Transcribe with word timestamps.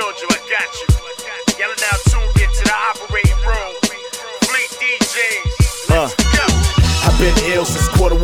told 0.00 0.18
you 0.22 0.28
I 0.30 0.38
got 0.48 0.70
you. 0.80 0.86
Y'all 1.58 1.70
are 1.70 2.09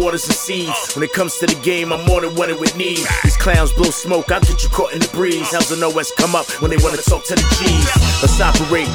waters 0.06 0.28
and 0.28 0.36
seeds. 0.36 0.94
When 0.94 1.02
it 1.02 1.12
comes 1.12 1.36
to 1.38 1.46
the 1.46 1.58
game, 1.62 1.92
I'm 1.92 2.04
more 2.06 2.20
than 2.20 2.36
what 2.36 2.48
it 2.48 2.56
would 2.60 2.76
need. 2.76 3.02
These 3.24 3.36
clowns 3.36 3.72
blow 3.72 3.90
smoke, 3.90 4.30
I'll 4.30 4.40
get 4.40 4.62
you 4.62 4.68
caught 4.68 4.92
in 4.92 5.00
the 5.00 5.08
breeze. 5.08 5.50
How's 5.50 5.68
the 5.68 5.76
OS 5.84 6.12
come 6.12 6.36
up 6.36 6.46
when 6.62 6.70
they 6.70 6.76
wanna 6.78 6.98
talk 6.98 7.24
to 7.24 7.34
the 7.34 7.46
G's? 7.58 7.90
Let's 8.22 8.40
operate. 8.40 8.86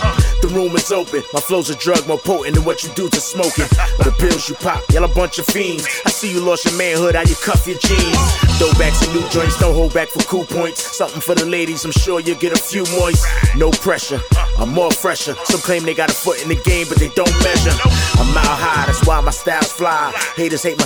The 0.41 0.47
room 0.55 0.73
is 0.75 0.89
open. 0.89 1.21
My 1.33 1.41
flow's 1.41 1.69
a 1.69 1.75
drug 1.75 2.07
more 2.07 2.17
potent 2.17 2.55
than 2.55 2.63
what 2.63 2.83
you 2.83 2.89
do 2.95 3.09
to 3.09 3.19
smoking. 3.19 3.67
The 3.99 4.15
pills 4.19 4.47
you 4.47 4.55
pop, 4.55 4.81
y'all 4.91 5.03
a 5.03 5.07
bunch 5.09 5.37
of 5.37 5.45
fiends. 5.47 5.85
I 6.05 6.09
see 6.11 6.31
you 6.31 6.39
lost 6.39 6.63
your 6.63 6.77
manhood, 6.77 7.15
how 7.15 7.27
you 7.27 7.35
cuff 7.35 7.67
your 7.67 7.77
jeans. 7.77 8.23
Throwbacks 8.55 9.03
and 9.03 9.11
new 9.13 9.27
joints, 9.29 9.59
don't 9.59 9.73
hold 9.73 9.93
back 9.93 10.07
for 10.07 10.23
cool 10.23 10.45
points. 10.45 10.95
Something 10.95 11.19
for 11.19 11.35
the 11.35 11.45
ladies, 11.45 11.83
I'm 11.83 11.91
sure 11.91 12.21
you'll 12.21 12.39
get 12.39 12.53
a 12.53 12.61
few 12.61 12.85
moist. 12.97 13.25
No 13.57 13.69
pressure, 13.69 14.21
I'm 14.57 14.69
more 14.69 14.91
fresher. 14.91 15.35
Some 15.43 15.59
claim 15.59 15.83
they 15.83 15.93
got 15.93 16.09
a 16.09 16.13
foot 16.13 16.41
in 16.41 16.47
the 16.47 16.61
game, 16.63 16.87
but 16.87 16.99
they 16.99 17.09
don't 17.09 17.35
measure. 17.43 17.75
I'm 18.15 18.37
out 18.37 18.57
high, 18.63 18.85
that's 18.85 19.05
why 19.05 19.19
my 19.19 19.31
style's 19.31 19.71
fly. 19.71 20.13
Haters 20.35 20.63
hate 20.63 20.77
my 20.77 20.85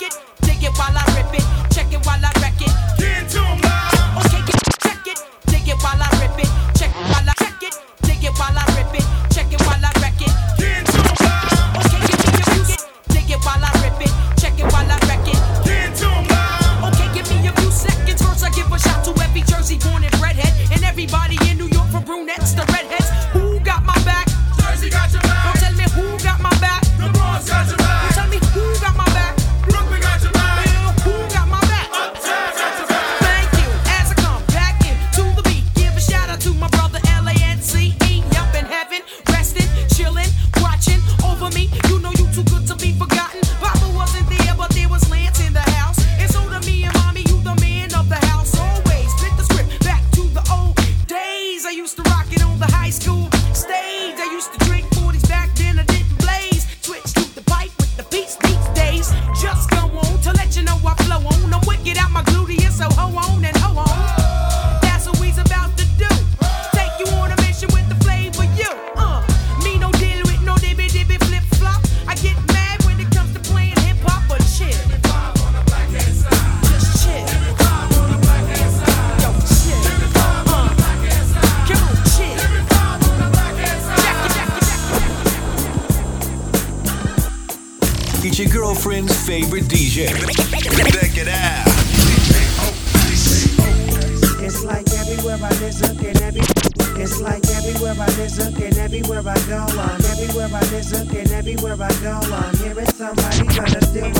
lick 0.00 0.12
it, 0.12 0.20
dig 0.42 0.62
it 0.62 0.78
while 0.78 0.96
I 0.96 1.04
rip 1.14 1.34
it, 1.34 1.74
check 1.74 1.92
it 1.92 2.04
while 2.06 2.24
I 2.24 2.32
wreck 2.40 2.60
it. 2.60 2.72
Get 2.98 3.22
into 3.22 3.40
now. 3.40 4.18
Okay, 4.18 4.42
get, 4.46 4.60
check 4.82 5.06
it, 5.06 5.18
dig 5.46 5.68
it 5.68 5.76
while 5.82 6.00
I 6.00 6.08
rip 6.20 6.38
it, 6.38 6.50
check 6.78 6.90
it 6.90 7.06
while 7.10 7.28
I 7.28 7.34
check 7.38 7.62
it, 7.62 7.74
dig 8.02 8.24
it 8.24 8.32
while 8.38 8.58
I 8.58 8.64
rip 8.76 8.94
it, 8.94 9.34
check 9.34 9.52
it 9.52 9.60
while 9.66 9.84
I. 9.84 9.99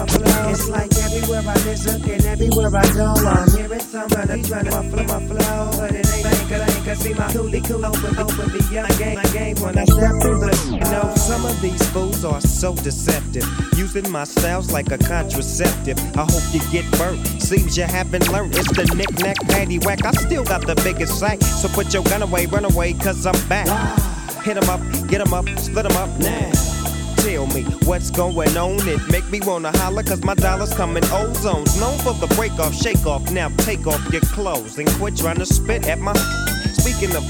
my 0.01 0.07
flow. 0.07 0.51
It's 0.51 0.69
like 0.69 0.97
everywhere 0.99 1.43
I 1.47 1.55
listen, 1.65 2.03
and 2.11 2.25
everywhere 2.25 2.75
I 2.75 2.93
go, 2.95 3.15
I'm 3.17 3.51
hearing 3.51 3.81
somebody 3.81 4.43
trying 4.43 4.65
to 4.65 4.71
muffle 4.71 5.05
my 5.05 5.27
flow. 5.27 5.71
But 5.77 5.95
it 5.95 6.07
ain't 6.13 6.25
like 6.25 6.53
I 6.53 6.65
ain't 6.65 6.85
can 6.85 6.97
see 6.97 7.15
my 7.15 7.29
coolie 7.29 7.67
cool 7.67 7.85
open, 7.85 8.19
open 8.19 8.51
beyond 8.51 8.99
game, 8.99 9.15
my 9.17 9.25
game 9.25 9.57
when 9.61 9.79
I 9.79 9.85
step 9.85 10.15
through 10.23 10.41
the. 10.41 10.51
You 10.71 10.81
know, 10.81 11.15
some 11.17 11.45
of 11.45 11.61
these 11.61 11.83
fools 11.91 12.25
are 12.25 12.41
so 12.41 12.75
deceptive, 12.75 13.47
using 13.77 14.11
my 14.11 14.25
style's 14.25 14.73
like 14.73 14.91
a 14.91 14.99
contraceptive. 14.99 15.99
I 16.17 16.25
hope 16.29 16.43
you 16.53 16.61
get 16.71 16.91
burnt. 16.99 17.25
Seems 17.43 17.77
you 17.77 17.85
haven't 17.85 18.29
learned. 18.29 18.57
It's 18.57 18.73
the 18.73 18.85
knick-knack, 18.95 19.37
patty 19.49 19.79
whack. 19.81 20.05
I 20.05 20.13
still 20.13 20.45
got 20.45 20.67
the 20.67 20.75
biggest 20.83 21.19
sack. 21.19 21.41
So 21.43 21.69
put 21.69 21.93
your 21.93 22.03
gun 22.05 22.23
away, 22.23 22.47
run 22.47 22.65
away, 22.65 22.95
cause 22.95 23.27
I'm 23.27 23.49
back. 23.49 23.69
Hit 24.45 24.57
'em 24.57 24.71
up, 24.71 24.81
get 25.09 25.21
'em 25.21 25.35
up, 25.35 25.47
split 25.59 25.85
'em 25.85 25.97
up 25.97 26.09
now. 26.19 26.51
Tell 27.17 27.47
me 27.49 27.63
what's 27.85 28.11
going 28.11 28.57
on. 28.57 28.81
It 28.89 29.01
make 29.11 29.31
me 29.31 29.39
wanna 29.41 29.71
holler 29.79 30.03
cause 30.03 30.23
my 30.25 30.35
dollars 30.35 30.73
come 30.73 30.97
in 30.97 31.03
ozones. 31.05 31.79
Known 31.79 31.99
for 31.99 32.15
the 32.15 32.27
break 32.35 32.59
off, 32.59 32.75
shake 32.75 33.07
off. 33.07 33.31
Now 33.31 33.51
take 33.59 33.87
off 33.87 34.01
your 34.11 34.23
clothes 34.23 34.79
and 34.79 34.89
quit 34.99 35.19
trying 35.19 35.37
to 35.37 35.47
spit 35.47 35.87
at 35.87 35.99
my. 35.99 36.15
Speaking 36.73 37.15
of, 37.15 37.25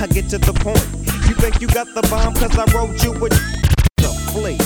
I 0.00 0.06
get 0.06 0.28
to 0.30 0.38
the 0.38 0.52
point. 0.52 0.84
You 1.26 1.34
think 1.34 1.62
you 1.62 1.68
got 1.68 1.86
the 1.94 2.02
bomb 2.08 2.34
cause 2.34 2.56
I 2.58 2.64
wrote 2.76 3.02
you 3.02 3.12
with 3.12 3.32
the 3.96 4.08
flee 4.32 4.58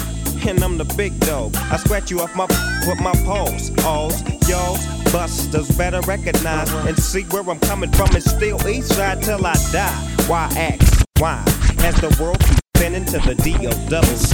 and 0.49 0.61
I'm 0.65 0.79
the 0.79 0.85
big 0.97 1.19
dog. 1.21 1.57
I 1.71 1.77
scratch 1.77 2.11
you 2.11 2.21
off 2.21 2.35
my 2.35 2.47
with 2.89 3.01
my 3.01 3.13
paws. 3.25 3.71
Alls, 3.85 4.21
y'all, 4.49 4.77
busters 5.13 5.71
better 5.77 6.01
recognize 6.09 6.73
and 6.89 6.99
see 6.99 7.23
where 7.31 7.49
I'm 7.49 7.61
coming 7.61 7.93
from 7.93 8.11
and 8.17 8.25
still 8.25 8.59
east 8.67 8.95
side 8.95 9.23
till 9.23 9.47
I 9.47 9.55
die. 9.71 9.95
Why 10.27 10.47
ask? 10.57 11.05
Why? 11.19 11.58
Has 11.81 11.95
the 11.97 12.17
world 12.21 12.39
keeps 12.41 12.61
spinning 12.77 13.05
to 13.07 13.19
the 13.19 13.35
D.O. 13.35 13.71
doubles? 13.89 14.33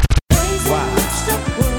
Why? 0.68 1.73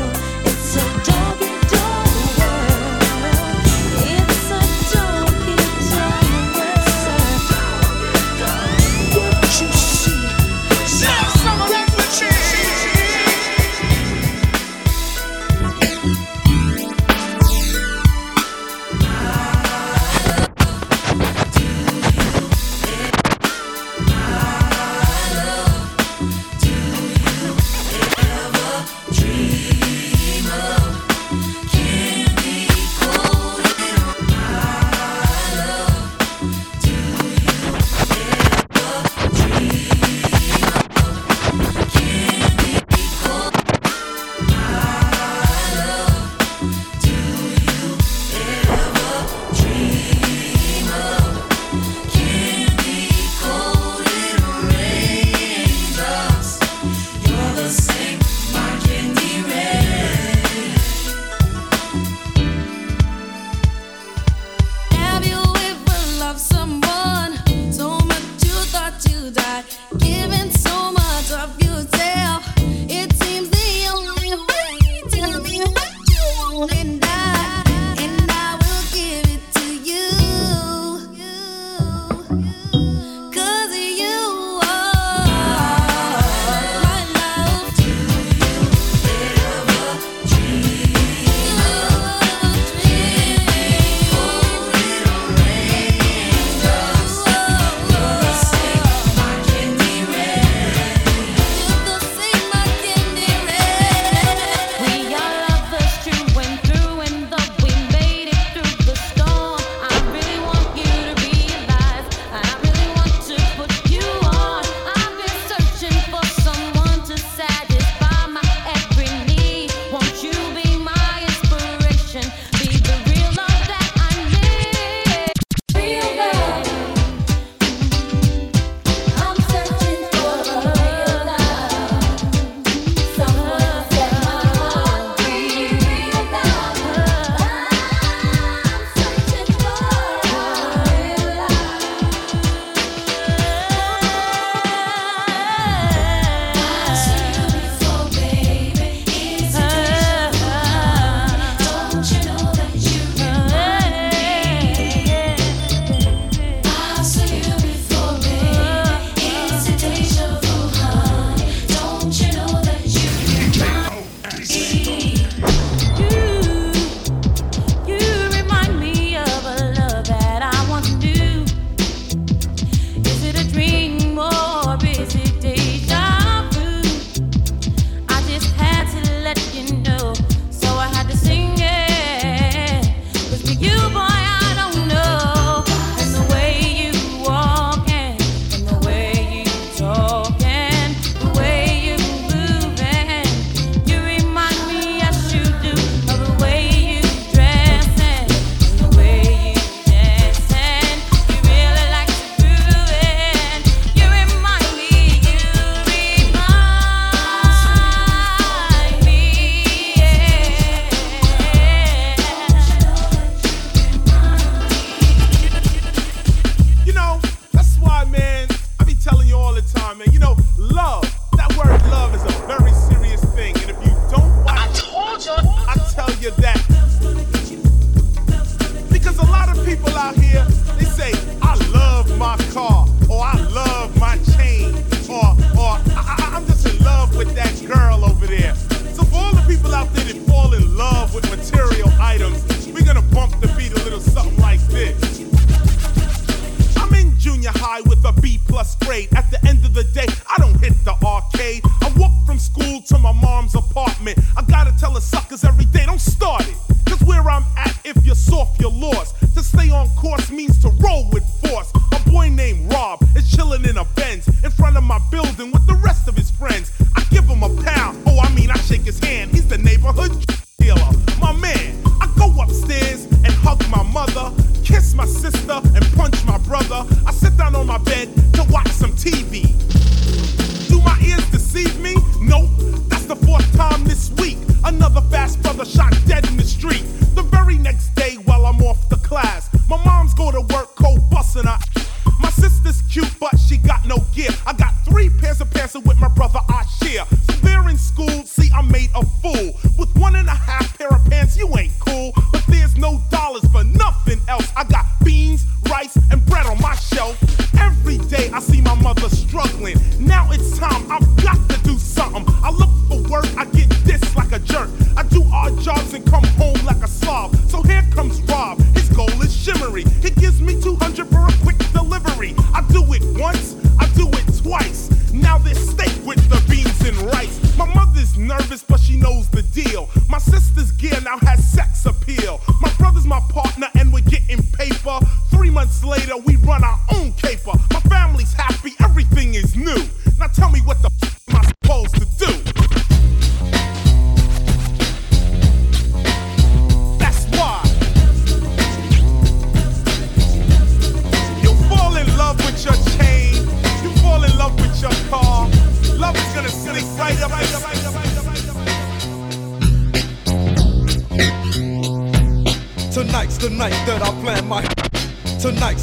With 265.56 265.68
the 265.68 265.74
rest 265.76 265.95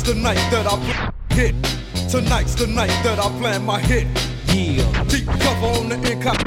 Tonight's 0.03 0.15
the 0.15 0.21
night 0.21 0.51
that 0.51 0.67
I 0.67 1.35
hit. 1.35 1.55
Tonight's 2.11 2.55
the 2.57 2.67
night 2.67 2.91
that 3.05 3.21
I 3.21 3.29
plan 3.39 3.65
my 3.65 3.79
hit. 3.79 4.09
Yeah, 4.53 5.05
Deep 5.05 5.27
cover 5.27 5.79
on 5.79 5.89
the 5.91 5.97
incog. 5.97 6.43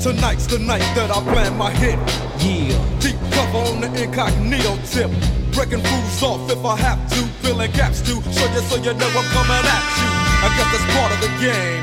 Tonight's 0.00 0.46
the 0.46 0.60
night 0.60 0.86
that 0.94 1.10
I 1.10 1.20
plan 1.32 1.56
my 1.58 1.72
hit. 1.72 1.98
yeah. 2.38 2.78
Deep 3.00 3.18
cover 3.32 3.58
on 3.66 3.80
the 3.80 3.90
incognito 4.00 4.76
tip. 4.86 5.10
Breaking 5.52 5.82
fools 5.82 6.22
off 6.22 6.48
if 6.48 6.64
I 6.64 6.76
have 6.76 7.02
to. 7.10 7.22
Filling 7.42 7.72
gaps 7.72 8.00
too. 8.00 8.22
So 8.30 8.46
just 8.54 8.70
so 8.70 8.76
you 8.76 8.94
know 8.94 9.10
I'm 9.10 9.26
coming 9.34 9.66
at 9.66 9.84
you. 9.98 10.10
I 10.46 10.54
guess 10.54 10.70
that's 10.70 10.86
part 10.94 11.10
of 11.10 11.18
the 11.18 11.32
game. 11.42 11.82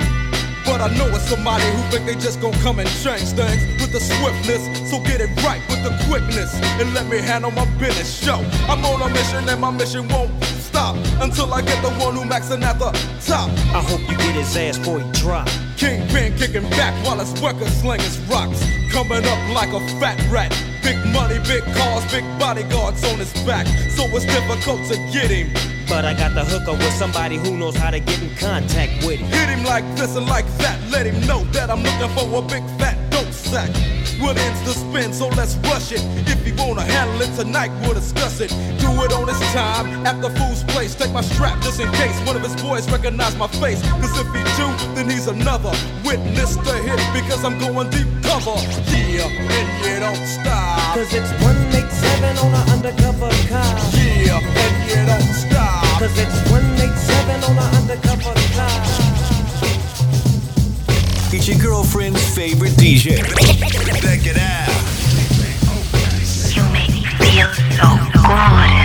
But 0.64 0.80
I 0.80 0.88
know 0.96 1.08
it's 1.12 1.28
somebody 1.28 1.66
who 1.76 1.82
think 1.92 2.06
they 2.06 2.16
just 2.16 2.40
gon' 2.40 2.54
come 2.64 2.80
and 2.80 2.88
change 3.04 3.36
things 3.36 3.60
with 3.82 3.92
the 3.92 4.00
swiftness. 4.00 4.64
So 4.90 5.04
get 5.04 5.20
it 5.20 5.36
right 5.44 5.60
with 5.68 5.84
the 5.84 5.92
quickness 6.08 6.56
and 6.80 6.94
let 6.94 7.08
me 7.08 7.18
handle 7.18 7.52
my 7.52 7.66
business. 7.76 8.08
Show 8.24 8.40
I'm 8.72 8.86
on 8.86 9.02
a 9.02 9.10
mission 9.14 9.50
and 9.50 9.60
my 9.60 9.72
mission 9.72 10.08
won't 10.08 10.32
stop 10.82 10.96
until 11.22 11.54
I 11.54 11.62
get 11.62 11.80
the 11.84 11.92
one 12.04 12.16
who 12.16 12.24
maxing 12.24 12.64
at 12.64 12.80
the 12.80 12.90
top. 13.26 13.50
I 13.78 13.82
hope 13.82 14.02
you 14.10 14.18
get 14.18 14.36
his 14.36 14.56
ass 14.58 14.78
before 14.78 15.00
he 15.00 15.12
drop. 15.12 15.48
Kingpin 15.78 16.36
kicking 16.38 16.68
back 16.72 16.94
while 17.06 17.20
his 17.20 17.34
worker 17.42 17.70
slinging 17.82 18.16
rocks. 18.28 18.60
Coming 18.92 19.24
up 19.26 19.42
like 19.54 19.72
a 19.74 19.82
fat 20.00 20.18
rat. 20.32 20.52
Big 20.82 20.98
money, 21.14 21.38
big 21.48 21.64
cars, 21.78 22.04
big 22.12 22.26
bodyguards 22.40 23.04
on 23.06 23.20
his 23.20 23.34
back. 23.46 23.68
So 23.96 24.04
it's 24.16 24.26
difficult 24.26 24.82
to 24.90 24.96
get 25.14 25.30
him. 25.30 25.48
But 25.88 26.06
I 26.06 26.14
got 26.14 26.34
the 26.34 26.44
hookup 26.44 26.78
with 26.80 26.94
somebody 26.94 27.38
who 27.38 27.58
knows 27.58 27.76
how 27.76 27.92
to 27.92 28.00
get 28.00 28.22
in 28.22 28.34
contact 28.38 29.06
with 29.06 29.20
him. 29.20 29.28
Hit 29.28 29.50
him 29.50 29.64
like 29.64 29.86
this 29.96 30.16
and 30.16 30.26
like 30.26 30.48
that. 30.64 30.78
Let 30.90 31.06
him 31.06 31.20
know 31.28 31.44
that 31.56 31.70
I'm 31.70 31.84
looking 31.84 32.12
for 32.16 32.26
a 32.40 32.42
big 32.42 32.66
fat 32.80 33.01
sack. 33.52 33.70
What 34.24 34.38
ends 34.38 34.62
the 34.64 34.74
spin, 34.74 35.12
so 35.14 35.28
let's 35.40 35.56
rush 35.68 35.92
it. 35.92 36.04
If 36.34 36.48
you 36.48 36.54
wanna 36.56 36.84
handle 36.84 37.22
it 37.22 37.36
tonight, 37.36 37.72
we'll 37.82 37.94
discuss 37.94 38.40
it. 38.40 38.50
Do 38.80 38.90
it 39.04 39.12
on 39.12 39.28
his 39.28 39.42
time, 39.52 40.06
at 40.06 40.22
the 40.22 40.30
fool's 40.38 40.64
place. 40.72 40.96
Take 40.96 41.12
my 41.12 41.22
strap 41.22 41.62
just 41.62 41.80
in 41.80 41.92
case 42.02 42.18
one 42.26 42.36
of 42.38 42.44
his 42.44 42.56
boys 42.62 42.90
recognize 42.90 43.36
my 43.36 43.48
face. 43.64 43.82
Cause 44.00 44.16
if 44.24 44.28
he 44.38 44.44
do, 44.60 44.68
then 44.96 45.10
he's 45.10 45.28
another 45.28 45.74
witness 46.06 46.56
to 46.56 46.74
hit 46.88 47.02
because 47.18 47.44
I'm 47.44 47.58
going 47.60 47.90
deep 47.90 48.08
cover. 48.24 48.56
Yeah, 48.88 49.28
and 49.58 49.70
you 49.84 50.00
don't 50.00 50.26
stop. 50.38 50.96
Cause 50.96 51.12
it's 51.14 51.32
187 51.44 52.38
on 52.44 52.52
an 52.56 52.66
undercover 52.76 53.32
car. 53.52 53.74
Yeah, 54.00 54.40
and 54.64 54.76
you 54.88 55.02
don't 55.12 55.34
stop. 55.44 55.84
Cause 56.00 56.16
it's 56.24 56.40
187 56.50 57.44
on 57.50 57.58
an 57.60 57.70
undercover 57.80 58.34
car. 58.56 59.01
It's 61.34 61.48
your 61.48 61.58
girlfriend's 61.60 62.36
favorite 62.36 62.74
DJ. 62.74 63.16
Check 64.02 64.26
it 64.26 64.38
out. 64.38 64.68
You 66.54 66.64
make 66.74 66.90
me 66.90 67.06
feel 67.06 67.48
so 67.72 67.88
good. 68.12 68.81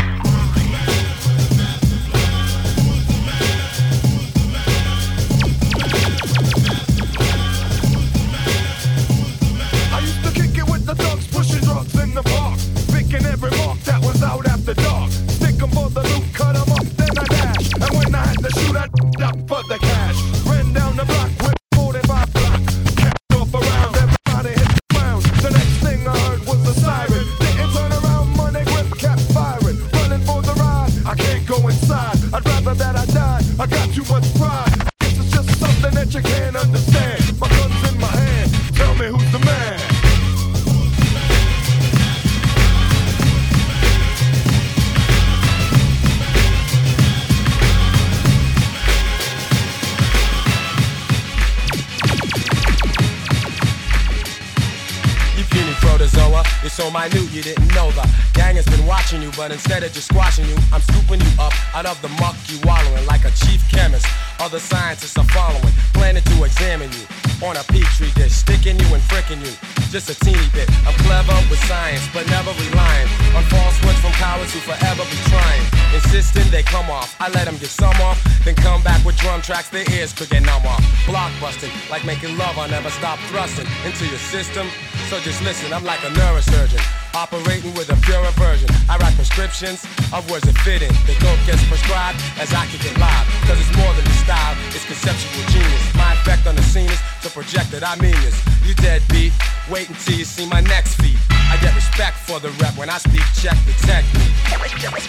You, 59.26 59.32
but 59.36 59.50
instead 59.50 59.82
of 59.82 59.92
just 59.92 60.08
squashing 60.08 60.46
you, 60.46 60.56
I'm 60.72 60.80
scooping 60.80 61.20
you 61.20 61.32
up 61.38 61.52
out 61.74 61.86
of 61.86 62.00
the 62.02 62.08
muck 62.22 62.36
you 62.46 62.58
wallowing 62.62 63.04
like 63.06 63.24
a 63.24 63.32
chief 63.42 63.60
chemist. 63.70 64.06
Other 64.38 64.58
scientists 64.58 65.18
are 65.18 65.26
following, 65.34 65.74
planning 65.92 66.22
to 66.22 66.44
examine 66.44 66.90
you 66.92 67.04
on 67.42 67.56
a 67.56 67.64
petri 67.64 68.10
dish, 68.14 68.32
sticking 68.32 68.78
you 68.78 68.88
and 68.94 69.02
fricking 69.10 69.42
you. 69.42 69.52
Just 69.90 70.10
a 70.10 70.16
teeny 70.24 70.48
bit. 70.52 70.68
I'm 70.86 70.94
clever 71.04 71.34
with 71.50 71.60
science, 71.66 72.06
but 72.14 72.26
never 72.28 72.52
relying 72.54 73.08
on 73.34 73.42
false 73.50 73.76
words 73.84 73.98
from 74.00 74.12
cowards 74.16 74.52
who 74.54 74.60
forever 74.60 75.02
be 75.10 75.18
trying. 75.30 75.64
Insisting 75.94 76.48
they 76.50 76.62
come 76.62 76.90
off, 76.90 77.16
I 77.20 77.28
let 77.30 77.46
them 77.46 77.56
get 77.58 77.70
some 77.70 77.96
off, 78.02 78.18
then 78.44 78.54
come 78.54 78.82
back 78.82 79.04
with 79.04 79.16
drum 79.16 79.42
tracks 79.42 79.68
their 79.70 79.88
ears 79.90 80.12
could 80.12 80.30
get 80.30 80.42
numb 80.42 80.66
off. 80.66 80.82
Blockbusting, 81.06 81.72
like 81.90 82.04
making 82.04 82.36
love, 82.38 82.58
I 82.58 82.66
never 82.68 82.90
stop 82.90 83.18
thrusting 83.30 83.66
into 83.84 84.06
your 84.06 84.22
system. 84.30 84.68
So 85.08 85.18
just 85.20 85.42
listen, 85.42 85.72
I'm 85.72 85.84
like 85.84 86.02
a 86.04 86.10
neurosurgeon, 86.10 86.82
operating 87.16 87.72
with 87.72 87.88
a 87.88 87.96
pure 88.04 88.20
version. 88.36 88.68
I 88.92 89.00
write 89.00 89.16
prescriptions 89.16 89.80
of 90.12 90.28
words 90.30 90.44
that 90.44 90.56
fit 90.60 90.84
in. 90.84 90.92
The 91.08 91.16
dope 91.24 91.40
gets 91.48 91.64
prescribed 91.64 92.20
as 92.36 92.52
I 92.52 92.68
kick 92.68 92.84
it 92.84 92.92
live. 93.00 93.24
Cause 93.48 93.56
it's 93.56 93.72
more 93.72 93.88
than 93.96 94.04
the 94.04 94.16
style, 94.20 94.52
it's 94.76 94.84
conceptual 94.84 95.40
genius. 95.48 95.82
My 95.96 96.12
effect 96.20 96.46
on 96.46 96.54
the 96.54 96.62
scene 96.62 96.92
is 96.92 97.00
to 97.24 97.30
project 97.32 97.72
that 97.72 97.80
I 97.82 97.96
mean 97.96 98.14
this. 98.20 98.36
You 98.68 98.76
deadbeat, 98.76 99.32
wait 99.72 99.88
until 99.88 100.14
you 100.20 100.28
see 100.28 100.44
my 100.46 100.60
next 100.60 101.00
feat. 101.00 101.16
I 101.32 101.56
get 101.64 101.74
respect 101.74 102.20
for 102.28 102.38
the 102.38 102.52
rep 102.60 102.76
when 102.76 102.90
I 102.92 102.98
speak. 102.98 103.24
Check 103.40 103.56
the 103.64 103.72
technique. 103.88 104.36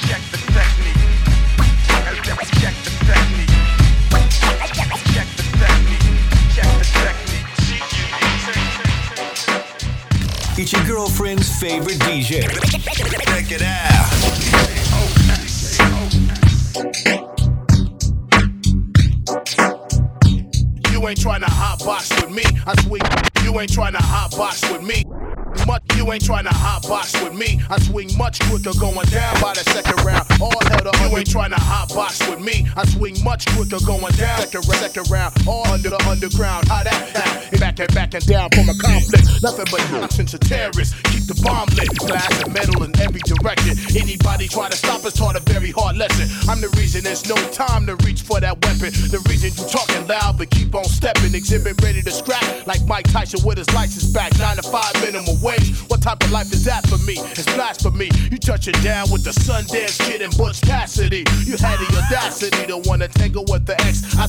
Check 0.08 0.24
the 0.32 0.40
technique. 0.56 0.96
Check 2.56 2.74
the 2.88 2.92
technique. 3.04 3.47
It's 10.60 10.74
your 10.74 10.84
girlfriend's 10.86 11.48
favorite 11.60 12.00
DJ. 12.00 12.42
Check 12.42 13.52
it 13.52 13.62
out. 13.62 14.08
You 20.92 21.08
ain't 21.08 21.22
trying 21.22 21.42
to 21.42 21.46
hot 21.46 21.78
box 21.86 22.10
with 22.10 22.32
me. 22.32 22.42
I 22.66 22.74
swing. 22.82 23.04
You 23.44 23.60
ain't 23.60 23.72
trying 23.72 23.94
to 23.94 24.02
hot 24.02 24.32
box 24.32 24.68
with 24.72 24.82
me. 24.82 25.04
Much, 25.68 25.84
you 25.96 26.12
ain't 26.12 26.26
trying 26.26 26.46
to 26.46 26.54
hot 26.54 26.82
box 26.88 27.14
with 27.22 27.36
me. 27.36 27.62
I 27.70 27.80
swing 27.80 28.10
much 28.18 28.40
quicker 28.50 28.74
going 28.80 29.08
down 29.10 29.40
by 29.40 29.54
the 29.54 29.64
second 29.72 30.04
round. 30.04 30.26
All 30.42 30.58
hell 30.70 30.92
to 30.92 31.08
you 31.08 31.18
ain't 31.18 31.30
trying 31.30 31.52
to 31.52 31.60
hot 31.60 31.90
box 31.90 32.28
with 32.28 32.40
me. 32.40 32.66
I 32.76 32.84
swing 32.86 33.16
much 33.24 33.46
quicker 33.56 33.78
going 33.86 34.14
down 34.14 34.42
second, 34.42 34.64
second 34.64 35.12
round. 35.12 35.36
All 35.48 35.68
under 35.68 35.92
the 35.92 36.02
underground. 36.10 36.68
How 36.68 36.82
that? 36.82 37.52
that 37.60 37.67
and 37.80 37.94
back 37.94 38.14
and 38.14 38.26
down 38.26 38.50
from 38.52 38.70
a 38.70 38.76
conflict. 38.78 39.28
Nothing 39.44 39.66
but 39.70 39.82
nonsense 39.92 40.34
of 40.34 40.40
terrorists. 40.42 40.94
Keep 41.12 41.28
the 41.28 41.40
bomb 41.44 41.70
lit. 41.76 41.90
Glass 42.00 42.44
and 42.44 42.54
metal 42.54 42.84
in 42.84 42.92
every 43.00 43.22
direction. 43.22 43.78
Anybody 43.96 44.48
try 44.48 44.70
to 44.70 44.78
stop 44.78 45.04
us 45.06 45.14
taught 45.14 45.36
a 45.36 45.44
very 45.52 45.72
hard 45.72 45.98
lesson. 45.98 46.28
I'm 46.50 46.62
the 46.62 46.70
reason 46.78 47.04
there's 47.04 47.28
no 47.28 47.36
time 47.52 47.86
to 47.88 47.96
reach 48.06 48.22
for 48.22 48.40
that 48.40 48.56
weapon. 48.66 48.94
The 49.12 49.22
reason 49.30 49.52
you 49.58 49.70
talking 49.70 50.08
loud 50.08 50.38
but 50.38 50.50
keep 50.50 50.74
on 50.74 50.86
stepping. 50.86 51.32
Xzibit 51.34 51.82
ready 51.84 52.02
to 52.02 52.12
scrap 52.12 52.44
like 52.66 52.84
Mike 52.86 53.12
Tyson 53.12 53.46
with 53.46 53.58
his 53.58 53.72
license 53.74 54.06
back. 54.06 54.38
Nine 54.40 54.58
to 54.58 54.64
five 54.64 54.94
minimum 55.02 55.40
wage. 55.42 55.78
What 55.88 56.02
type 56.02 56.24
of 56.24 56.32
life 56.32 56.52
is 56.54 56.66
that 56.66 56.88
for 56.88 56.98
me? 57.00 57.20
It's 57.38 57.46
blasphemy. 57.54 58.10
You 58.32 58.38
touching 58.38 58.78
down 58.82 59.12
with 59.12 59.24
the 59.24 59.32
Sundance 59.32 60.00
Kid 60.00 60.22
and 60.22 60.36
Butch 60.38 60.62
Cassidy. 60.62 61.26
You 61.46 61.58
had 61.58 61.78
the 61.80 61.88
audacity 61.98 62.66
to 62.68 62.78
wanna 62.78 63.08
tangle 63.08 63.46
with 63.48 63.66
the 63.66 63.80
ex. 63.82 64.04
I 64.18 64.28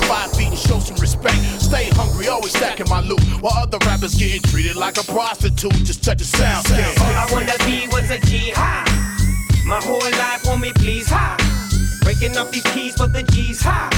five 0.00 0.32
feet 0.32 0.48
and 0.48 0.58
show 0.58 0.78
some 0.78 0.96
respect. 0.96 1.36
Stay 1.60 1.88
hungry, 1.90 2.28
always 2.28 2.52
stacking 2.52 2.88
my 2.88 3.00
loot. 3.00 3.20
While 3.40 3.54
other 3.54 3.78
rappers 3.86 4.14
getting 4.14 4.42
treated 4.42 4.76
like 4.76 4.96
a 4.98 5.04
prostitute. 5.04 5.72
Just 5.84 6.04
touch 6.04 6.18
the 6.18 6.24
sound. 6.24 6.66
All 6.70 7.06
I 7.06 7.26
wanna 7.32 7.56
be 7.64 7.86
what's 7.88 8.10
a 8.10 8.18
G 8.18 8.50
high. 8.54 8.84
My 9.66 9.80
whole 9.80 9.98
life 10.00 10.46
on 10.48 10.60
me, 10.60 10.72
please 10.74 11.08
high. 11.08 11.36
Breaking 12.02 12.36
up 12.36 12.50
these 12.50 12.64
keys 12.74 12.94
for 12.94 13.06
the 13.06 13.22
G's 13.22 13.62
high. 13.62 13.90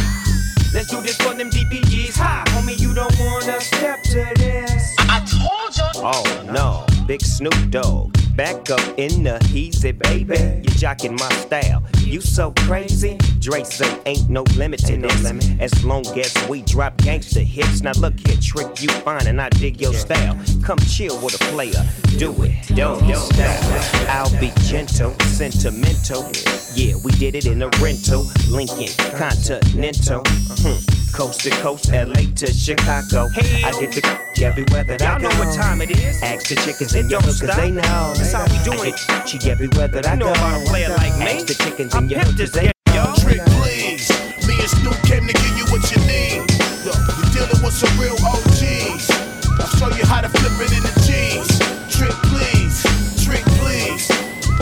Let's 0.73 0.91
do 0.91 1.01
this 1.01 1.17
for 1.17 1.35
them 1.35 1.51
DPGs 1.51 2.17
high. 2.17 2.45
Homie, 2.51 2.79
you 2.79 2.95
don't 2.95 3.15
wanna 3.19 3.61
step 3.61 4.03
to 4.05 4.33
this. 4.37 4.95
I 5.01 5.21
told 5.25 5.77
you. 5.77 6.03
Oh 6.05 6.45
no, 6.47 6.87
big 7.07 7.23
Snoop 7.23 7.71
Dogg. 7.71 8.17
Back 8.37 8.71
up 8.71 8.81
in 8.99 9.23
the 9.23 9.43
easy, 9.55 9.93
baby. 9.93 10.35
You 10.35 10.71
jocking 10.77 11.19
my 11.19 11.29
style. 11.37 11.83
You 12.01 12.21
so 12.21 12.53
crazy. 12.67 13.17
Dre 13.39 13.63
say 13.65 13.99
ain't 14.05 14.29
no 14.29 14.43
limit 14.57 14.81
to 14.87 14.97
this. 14.97 15.25
As 15.61 15.85
long 15.85 16.07
as 16.19 16.35
we 16.49 16.63
drop 16.63 16.97
gangster 16.99 17.41
hits. 17.41 17.83
Now 17.83 17.93
look 17.93 18.15
here, 18.27 18.37
trick 18.43 18.83
you 18.83 18.89
fine 18.89 19.27
and 19.27 19.41
I 19.41 19.49
dig 19.51 19.81
your 19.81 19.95
style. 19.95 20.39
Come 20.63 20.79
chill 20.79 21.19
with 21.25 21.35
a 21.35 21.45
player. 21.53 21.83
Do 22.19 22.35
it, 22.43 22.75
don't 22.75 23.15
stop. 23.17 24.09
I'll 24.09 24.41
be 24.41 24.53
gentle, 24.65 25.15
sentimental. 25.21 26.31
Yeah, 26.75 26.97
we 27.05 27.13
did 27.13 27.35
it 27.35 27.47
in 27.47 27.63
a 27.63 27.69
rental. 27.81 28.27
Lincoln, 28.51 28.93
Continental. 29.17 30.23
Hmm. 30.27 31.06
Coast 31.13 31.41
to 31.43 31.51
coast, 31.63 31.91
LA 31.93 32.29
to 32.37 32.47
Chicago. 32.53 33.29
Hey, 33.29 33.65
I 33.65 33.73
get 33.81 33.93
the 33.93 34.45
everywhere 34.45 34.85
that 34.85 35.01
I 35.01 35.13
Y'all 35.13 35.21
know 35.21 35.33
what 35.41 35.55
time 35.55 35.81
it 35.81 35.91
is. 35.91 36.23
Ask 36.23 36.49
the 36.49 36.57
chickens 36.57 36.95
in 36.95 37.07
It 37.07 37.11
your 37.11 37.21
don't 37.21 37.33
cause 37.41 37.57
they 37.57 37.71
know. 37.71 38.13
That's 38.17 38.33
how 38.33 38.45
we 38.53 38.59
doing 38.65 38.93
it. 38.93 38.99
She 39.27 39.41
everywhere 39.51 39.89
that 39.89 40.07
I 40.07 40.13
You 40.13 40.19
know 40.21 40.27
go. 40.27 40.33
about 40.37 40.61
a 40.61 40.65
player 40.69 40.91
like 40.91 41.17
me. 41.17 41.25
Ask 41.41 41.47
the 41.47 41.55
chickens 41.57 41.95
I 41.95 41.99
in 42.01 42.09
your 42.11 42.21
pimp 42.21 42.37
cause 42.37 42.53
they 42.53 42.71
y'all. 42.93 43.17
Trick, 43.17 43.41
please. 43.65 44.09
Me 44.45 44.61
and 44.61 44.69
Snoop 44.69 44.99
came 45.09 45.25
to 45.27 45.33
give 45.33 45.57
you 45.57 45.65
what 45.73 45.83
you 45.89 45.99
need. 46.05 46.45
Look, 46.85 47.01
you're 47.17 47.33
dealing 47.33 47.61
with 47.65 47.73
some 47.73 47.93
real 47.97 48.17
OGs. 48.21 49.09
I'll 49.57 49.73
show 49.81 49.89
you 49.97 50.05
how 50.05 50.21
to 50.21 50.29
flip 50.29 50.53
it 50.69 50.73
in 50.77 50.85
the 50.85 50.95
jeans. 51.09 51.49
Trick, 51.89 52.13
please. 52.29 52.85
Trick, 53.25 53.45
please. 53.57 54.05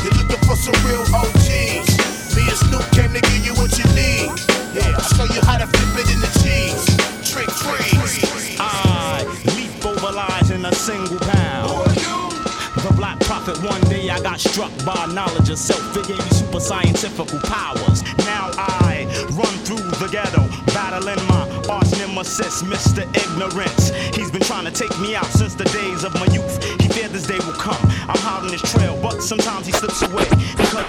You're 0.06 0.14
looking 0.22 0.38
for 0.46 0.54
some 0.54 0.76
real 0.86 1.02
OGs. 1.02 1.23
Struck 14.54 14.84
by 14.84 15.04
knowledge 15.06 15.50
of 15.50 15.58
self. 15.58 15.82
It 15.96 16.06
gave 16.06 16.16
me 16.16 16.30
super 16.30 16.60
scientific 16.60 17.26
powers. 17.42 18.04
Now 18.18 18.52
I 18.54 19.02
run 19.34 19.52
through 19.66 19.82
the 19.98 20.06
ghetto, 20.12 20.46
battling 20.72 21.18
my 21.26 21.42
arch 21.68 21.90
nemesis, 21.98 22.62
Mr. 22.62 23.02
Ignorance. 23.18 23.90
He's 24.14 24.30
been 24.30 24.42
trying 24.42 24.66
to 24.66 24.70
take 24.70 24.96
me 25.00 25.16
out 25.16 25.26
since 25.26 25.56
the 25.56 25.64
days 25.74 26.04
of 26.04 26.14
my 26.14 26.26
youth. 26.26 26.62
He 26.80 26.86
feared 26.86 27.10
this 27.10 27.26
day 27.26 27.38
will 27.38 27.58
come. 27.58 27.82
I'm 28.06 28.44
on 28.44 28.52
his 28.52 28.62
trail, 28.62 28.96
but 29.02 29.24
sometimes 29.24 29.66
he 29.66 29.72
slips 29.72 30.02
away. 30.02 30.28
Because 30.54 30.76
I 30.76 30.84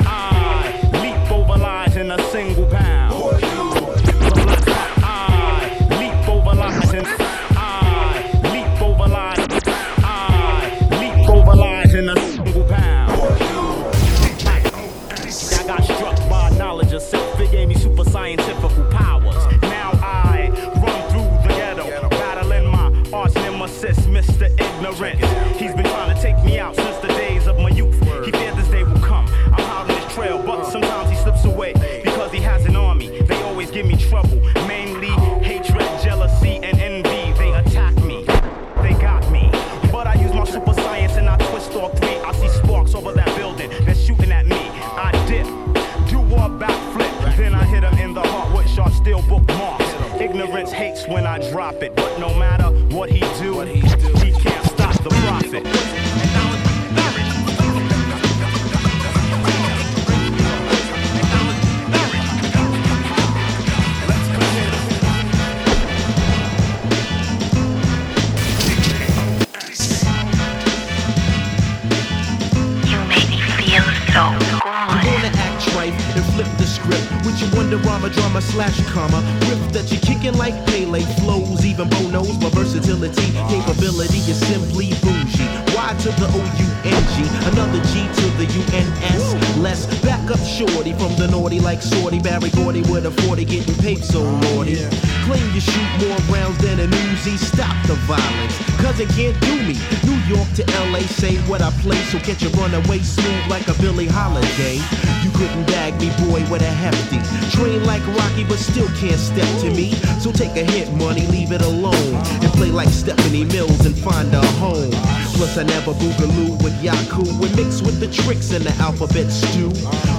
Catch 102.25 102.41
a 102.41 102.49
runaway 102.57 102.97
smooth 103.03 103.47
like 103.51 103.67
a 103.67 103.75
Billie 103.75 104.07
Holiday. 104.07 104.81
You 105.21 105.29
couldn't 105.37 105.67
bag 105.67 105.93
me 106.01 106.09
boy 106.25 106.41
with 106.49 106.63
a 106.63 106.73
hefty 106.73 107.21
train 107.55 107.83
like 107.83 108.01
Rocky 108.17 108.43
but 108.43 108.57
still 108.57 108.87
can't 108.97 109.19
step 109.19 109.47
to 109.61 109.69
me. 109.69 109.93
So 110.19 110.31
take 110.31 110.57
a 110.57 110.63
hit 110.63 110.91
money 110.95 111.27
leave 111.27 111.51
it 111.51 111.61
alone 111.61 112.15
and 112.41 112.51
play 112.53 112.71
like 112.71 112.89
Stephanie 112.89 113.45
Mills 113.45 113.85
and 113.85 113.95
find 113.95 114.33
a 114.33 114.43
home. 114.57 114.89
Plus 115.37 115.55
I 115.55 115.63
never 115.63 115.93
boogaloo 115.93 116.63
with 116.63 116.73
Yaku 116.81 117.29
and 117.45 117.55
mix 117.55 117.83
with 117.83 117.99
the 117.99 118.07
tricks 118.07 118.51
in 118.51 118.63
the 118.63 118.73
alphabet 118.81 119.31
stew 119.31 119.69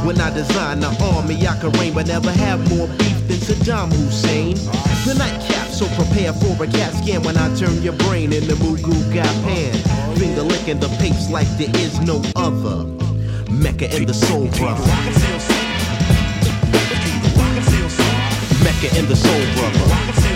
when 0.07 0.21
I 0.21 0.33
design 0.33 0.79
the 0.79 0.89
army 1.17 1.35
I 1.47 1.59
can 1.59 1.73
reign 1.73 1.93
but 1.93 2.07
never 2.07 2.31
have 2.31 2.61
more 2.71 2.87
beef 2.87 3.19
than 3.27 3.39
Saddam 3.43 3.93
Hussein. 3.93 4.55
The 5.05 5.15
nightcap 5.19 5.69
so 5.69 5.87
prepare 5.97 6.33
for 6.33 6.63
a 6.63 6.67
cat 6.69 6.95
scan. 6.95 7.23
When 7.23 7.37
I 7.37 7.53
turn 7.57 7.83
your 7.83 7.95
brain 8.07 8.33
into 8.33 8.55
Mugu 8.55 8.95
Gapan 9.13 9.75
finger 10.17 10.43
licking 10.43 10.79
the 10.79 10.89
papes 11.01 11.29
like 11.29 11.49
there 11.59 11.75
is 11.77 11.99
no 12.01 12.23
other. 12.37 12.87
Mecca 13.51 13.93
and 13.95 14.07
the 14.07 14.15
soul 14.15 14.49
brother 14.59 14.85
Mecca 18.63 18.89
and 18.99 19.09
the 19.09 19.17
soul 19.17 19.45
brother 19.57 20.36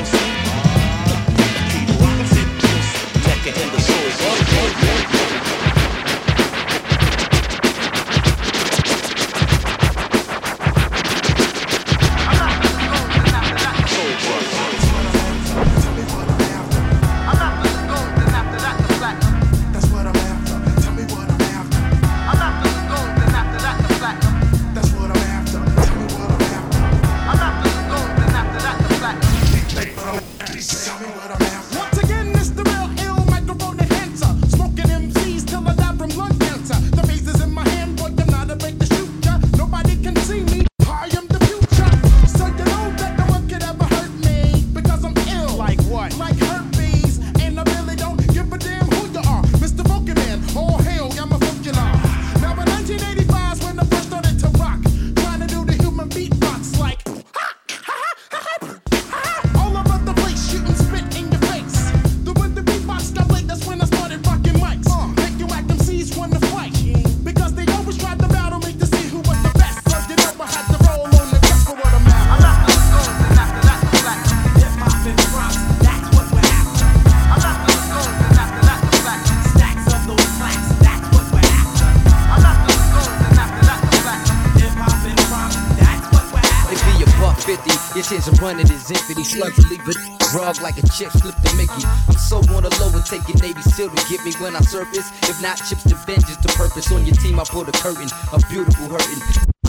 of 88.90 89.08
running. 89.08 89.24
Slugs 89.24 89.56
will 89.56 89.70
leave 89.70 89.86
a 89.86 89.92
drug 90.32 90.60
like 90.60 90.78
a 90.78 90.86
chip 90.88 91.10
slip 91.12 91.34
to 91.34 91.56
Mickey. 91.56 91.84
I'm 92.08 92.14
so 92.14 92.38
on 92.54 92.62
the 92.62 92.72
low 92.80 92.90
and 92.94 93.04
taking 93.04 93.38
Navy 93.40 93.62
SEAL 93.62 93.90
to 93.90 94.08
get 94.08 94.24
me 94.24 94.32
when 94.42 94.56
I 94.56 94.60
surface. 94.60 95.10
If 95.28 95.40
not 95.42 95.56
chips 95.56 95.84
to 95.84 95.94
vengeance 96.06 96.36
to 96.38 96.48
purpose. 96.56 96.90
On 96.92 97.04
your 97.04 97.14
team, 97.16 97.38
I 97.38 97.44
pull 97.44 97.64
the 97.64 97.72
curtain. 97.72 98.08
A 98.32 98.38
beautiful 98.50 98.88
hurting. 98.88 99.22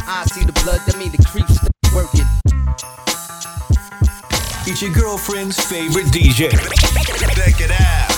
I 0.08 0.26
see 0.26 0.46
the 0.46 0.54
blood, 0.64 0.82
that 0.86 0.98
mean 0.98 1.12
the 1.12 1.24
creeps 1.26 1.56
start 1.56 1.72
working. 1.94 2.26
It's 4.68 4.82
your 4.82 4.94
girlfriend's 4.94 5.60
favorite 5.60 6.08
DJ. 6.08 6.52
Check 7.36 7.62
it 7.62 7.72
out. 7.72 8.12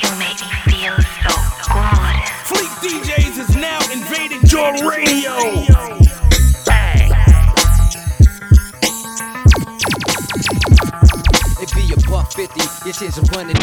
You 0.00 0.10
make 0.18 0.40
me 0.40 0.56
feel 0.70 0.96
so 1.24 1.34
good. 1.72 2.24
Fleet 2.48 2.72
DJs 2.82 3.38
is 3.38 3.56
now 3.56 3.80
invading 3.92 4.42
your 4.48 4.72
radio. 4.88 5.83
50, 12.46 12.84
your 12.84 12.92
chance 12.92 13.16
of 13.16 13.28
running. 13.30 13.56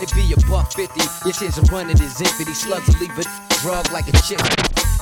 It 0.00 0.12
be 0.14 0.32
a 0.32 0.38
buck 0.46 0.72
50, 0.72 1.00
your 1.24 1.32
chance 1.34 1.58
of 1.58 1.68
running 1.70 1.98
is 1.98 2.20
infinity. 2.20 2.54
Slugs 2.54 2.86
will 2.86 3.00
leave 3.00 3.18
a 3.18 3.24
drug 3.62 3.90
like 3.90 4.06
a 4.08 4.12
chip. 4.22 4.40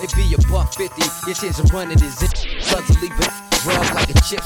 It 0.01 0.15
be 0.17 0.33
a 0.33 0.39
buck 0.49 0.73
50, 0.73 1.03
your 1.27 1.35
chance 1.35 1.59
of 1.59 1.71
running 1.73 2.01
is 2.01 2.23
infinity. 2.23 2.61
Slugs 2.63 2.89
will 2.89 3.03
leave 3.03 3.21
a 3.21 3.29
drug 3.63 3.95
like 3.95 4.09
a 4.09 4.21
chip. 4.25 4.41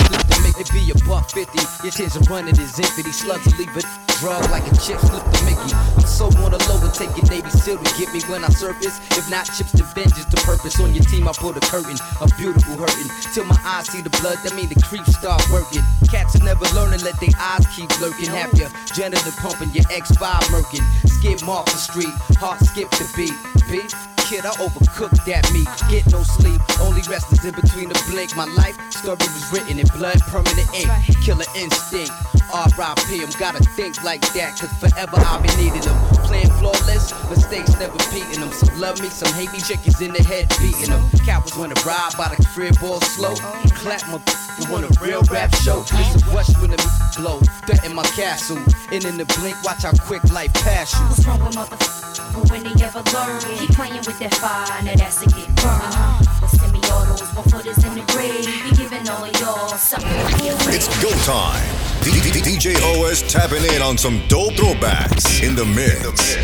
It 0.58 0.70
be 0.72 0.90
a 0.90 0.94
buck 1.06 1.30
50, 1.30 1.58
your 1.84 1.92
chance 1.92 2.16
of 2.16 2.28
running 2.28 2.58
is 2.58 2.78
infinity. 2.78 3.12
Slugs 3.12 3.46
will 3.46 3.58
leave 3.58 3.76
a 3.76 4.01
drug 4.22 4.46
like 4.54 4.62
a 4.70 4.74
chip. 4.78 5.02
flip 5.02 5.26
the 5.34 5.40
Mickey. 5.42 5.74
I'm 5.98 6.06
so 6.06 6.30
on 6.46 6.54
the 6.54 6.60
low 6.70 6.78
and 6.78 6.94
taking 6.94 7.26
Navy 7.26 7.50
SEAL 7.50 7.82
to 7.82 7.90
get 7.98 8.14
me 8.14 8.22
when 8.30 8.46
I 8.46 8.50
surface. 8.54 9.02
If 9.18 9.26
not 9.26 9.50
chips 9.50 9.74
to 9.74 9.82
vengeance 9.98 10.30
to 10.30 10.38
purpose. 10.46 10.78
On 10.78 10.94
your 10.94 11.02
team, 11.10 11.26
I 11.26 11.34
pull 11.34 11.50
the 11.50 11.64
curtain. 11.66 11.98
A 12.22 12.30
beautiful 12.38 12.78
hurting. 12.78 13.10
Till 13.34 13.44
my 13.50 13.58
eyes 13.66 13.90
see 13.90 14.00
the 14.00 14.14
blood, 14.22 14.38
that 14.46 14.54
mean 14.54 14.70
the 14.70 14.78
creeps 14.86 15.18
start 15.18 15.42
working. 15.50 15.82
Cats 16.06 16.38
are 16.38 16.44
never 16.46 16.62
learning, 16.70 17.02
let 17.02 17.18
their 17.18 17.34
eyes 17.34 17.66
keep 17.74 17.90
lurking. 17.98 18.30
Have 18.30 18.54
your 18.54 18.70
janitor 18.94 19.34
pumping, 19.42 19.74
your 19.74 19.84
X5 19.90 20.22
murking. 20.54 20.86
Skip 21.18 21.42
off 21.50 21.66
the 21.66 21.82
street, 21.82 22.14
heart 22.38 22.62
skip 22.62 22.88
the 22.94 23.06
beat. 23.18 23.34
Beat? 23.66 23.90
Kid, 24.30 24.46
I 24.46 24.54
overcooked 24.62 25.18
that 25.26 25.50
meat. 25.50 25.66
Get 25.90 26.06
no 26.14 26.22
sleep, 26.22 26.62
only 26.78 27.02
rest 27.10 27.26
is 27.34 27.42
in 27.42 27.58
between 27.58 27.90
the 27.90 27.98
blink. 28.06 28.36
My 28.38 28.46
life 28.54 28.78
story 28.94 29.18
was 29.18 29.50
written 29.50 29.82
in 29.82 29.86
blood, 29.98 30.22
permanent 30.30 30.70
ink. 30.78 30.86
Killer 31.26 31.48
instinct. 31.58 32.14
R.I.P. 32.52 33.22
I'm 33.22 33.30
gotta 33.38 33.62
think 33.76 34.02
like 34.04 34.20
that, 34.34 34.58
cause 34.58 34.72
forever 34.76 35.16
I've 35.16 35.42
been 35.42 35.56
needing 35.56 35.80
them. 35.80 35.96
Playing 36.28 36.50
flawless, 36.60 37.12
mistakes 37.30 37.72
never 37.78 37.98
beating 38.12 38.40
them. 38.40 38.52
Some 38.52 38.78
love 38.80 39.00
me, 39.00 39.08
some 39.08 39.32
hate 39.34 39.52
me, 39.52 39.60
chickens 39.60 40.00
in 40.00 40.12
the 40.12 40.22
head 40.22 40.48
beating 40.60 40.90
them. 40.90 41.02
Cowards 41.24 41.56
wanna 41.56 41.74
ride 41.86 42.12
by 42.18 42.28
the 42.28 42.44
crib 42.52 42.76
all 42.82 43.00
slow. 43.00 43.34
Clap 43.80 44.06
my 44.08 44.20
you 44.60 44.70
want 44.70 44.84
a 44.84 45.00
real 45.00 45.22
rap 45.30 45.54
show? 45.56 45.80
It's 45.80 46.22
a 46.22 46.26
rush 46.30 46.52
when 46.60 46.70
the 46.70 46.76
blow. 47.16 47.40
Threaten 47.64 47.94
my 47.94 48.02
castle. 48.02 48.58
And 48.92 49.04
in 49.04 49.16
the 49.16 49.24
blink, 49.40 49.56
watch 49.64 49.82
how 49.84 49.92
quick 49.92 50.22
life 50.30 50.52
pass 50.52 50.92
you. 50.92 51.00
What's 51.06 51.26
wrong 51.26 51.40
with 51.40 51.56
motherfuckers? 51.56 52.50
When 52.50 52.62
they 52.62 52.84
ever 52.84 53.02
learn, 53.12 53.40
keep 53.56 53.70
playing 53.70 54.04
with 54.04 54.18
that 54.18 54.34
fire, 54.34 54.82
now 54.82 54.94
that's 54.94 55.22
a 55.22 55.26
get 55.26 55.48
burned. 55.56 56.28
With 56.42 56.50
semi-autos, 56.50 57.34
one 57.34 57.44
footers 57.48 57.82
in 57.84 57.94
the 57.94 58.04
grave, 58.12 58.44
be 58.44 58.76
giving 58.76 59.08
all 59.08 59.24
of 59.24 59.40
y'all 59.40 59.68
something 59.68 60.10
to 60.10 60.74
It's 60.74 61.02
go 61.02 61.10
time. 61.24 61.91
D- 62.02 62.10
D- 62.10 62.30
D- 62.32 62.40
DJ 62.40 62.74
OS 62.82 63.22
tapping 63.32 63.64
in 63.74 63.80
on 63.80 63.96
some 63.96 64.20
dope 64.28 64.54
throwbacks 64.54 65.42
in 65.42 65.54
the 65.54 65.64
mix. 65.64 66.36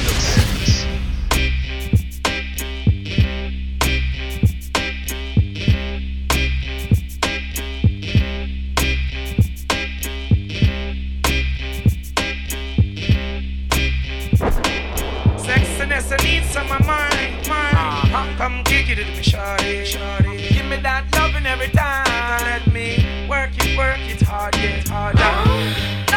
Sexiness, 15.37 16.13
I 16.13 16.25
need 16.25 16.45
some 16.45 16.71
of 16.71 16.87
mine, 16.87 17.35
mine. 17.49 18.37
Come 18.37 18.63
kick 18.65 18.89
it 18.91 18.99
with 18.99 19.09
me, 19.09 19.23
shawty, 19.23 19.83
shawty. 19.83 20.38
Me 20.69 20.77
that 20.83 21.07
loving 21.17 21.47
every 21.47 21.69
time. 21.69 22.05
Let 22.45 22.67
me 22.71 23.27
work 23.27 23.53
it, 23.57 23.79
work 23.79 23.99
it 24.01 24.21
hard, 24.21 24.55
yeah, 24.57 24.83
harder. 24.87 26.05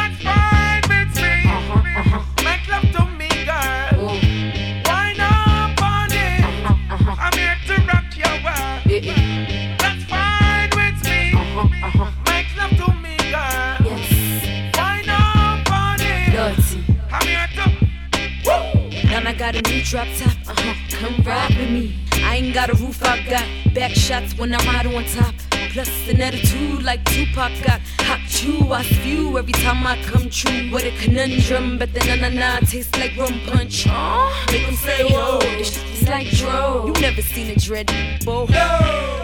when 24.42 24.56
I 24.56 24.58
ride 24.66 24.88
on 24.88 25.06
top. 25.06 25.36
Plus 25.72 26.10
an 26.10 26.20
attitude 26.20 26.82
like 26.82 27.06
Tupac 27.06 27.52
got 27.64 27.80
hot 28.00 28.20
chew. 28.28 28.74
I 28.74 28.82
spew 28.82 29.38
every 29.38 29.54
time 29.54 29.86
I 29.86 30.02
come 30.04 30.30
true 30.32 30.70
with 30.74 30.84
a 30.84 30.92
conundrum, 30.98 31.78
but 31.78 31.94
the 31.94 32.00
na 32.08 32.16
na 32.16 32.30
na 32.30 32.60
tastes 32.60 32.98
like 32.98 33.16
rum 33.16 33.40
punch. 33.46 33.86
Uh, 33.88 34.34
make 34.52 34.66
them 34.66 34.76
say, 34.76 35.08
oh, 35.12 35.40
this 35.40 35.74
shit 35.74 36.02
is 36.02 36.10
like 36.10 36.28
dro. 36.32 36.88
You 36.88 36.94
never 37.00 37.22
seen 37.22 37.52
a 37.52 37.56
dread 37.56 37.88
bow. 38.26 38.48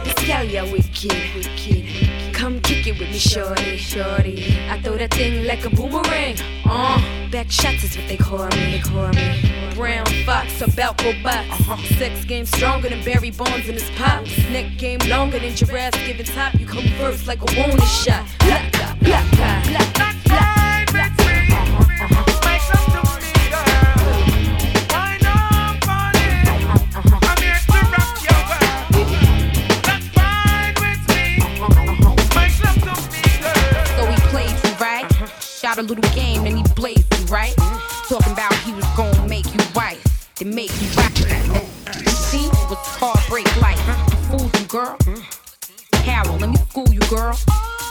This 0.04 0.14
gal, 0.28 0.46
yeah, 0.46 0.72
wicked, 0.72 1.12
wicked. 1.36 2.07
Come 2.48 2.62
kick 2.62 2.88
it 2.88 2.98
with 2.98 3.10
me, 3.10 3.18
shorty, 3.18 3.76
shorty. 3.76 4.58
I 4.70 4.80
throw 4.82 4.96
that 4.96 5.14
thing 5.14 5.46
like 5.46 5.66
a 5.66 5.70
boomerang. 5.70 6.38
Uh, 6.64 7.30
back 7.30 7.52
shots 7.52 7.84
is 7.84 7.98
what 7.98 8.08
they 8.08 8.16
call 8.16 8.46
me, 8.46 8.72
they 8.72 8.80
call 8.80 9.10
me. 9.10 9.74
Brown 9.76 10.06
fox, 10.26 10.62
a 10.62 10.68
Balco 10.68 11.22
box. 11.22 11.46
Sex 11.98 12.24
game 12.24 12.46
stronger 12.46 12.88
than 12.88 13.04
Barry 13.04 13.32
Bonds 13.32 13.68
in 13.68 13.74
his 13.74 13.90
pops. 13.98 14.32
Neck 14.50 14.78
game 14.78 15.00
longer 15.10 15.40
than 15.40 15.58
giraffes 15.58 15.98
giving 16.08 16.26
top. 16.26 16.54
You 16.54 16.66
come 16.66 16.88
first 16.98 17.28
like 17.28 17.42
a 17.42 17.60
warning 17.60 17.86
shot. 17.86 18.26
Black, 18.40 18.72
black, 18.72 18.98
black, 19.02 19.30
black, 19.34 19.97
heartbreak 43.18 43.62
like? 43.62 43.78
You 43.88 44.18
fooled 44.30 44.60
you, 44.60 44.66
girl. 44.68 44.98
Carol, 46.04 46.38
let 46.38 46.50
me 46.50 46.58
school 46.70 46.88
you, 46.92 47.00
girl. 47.10 47.38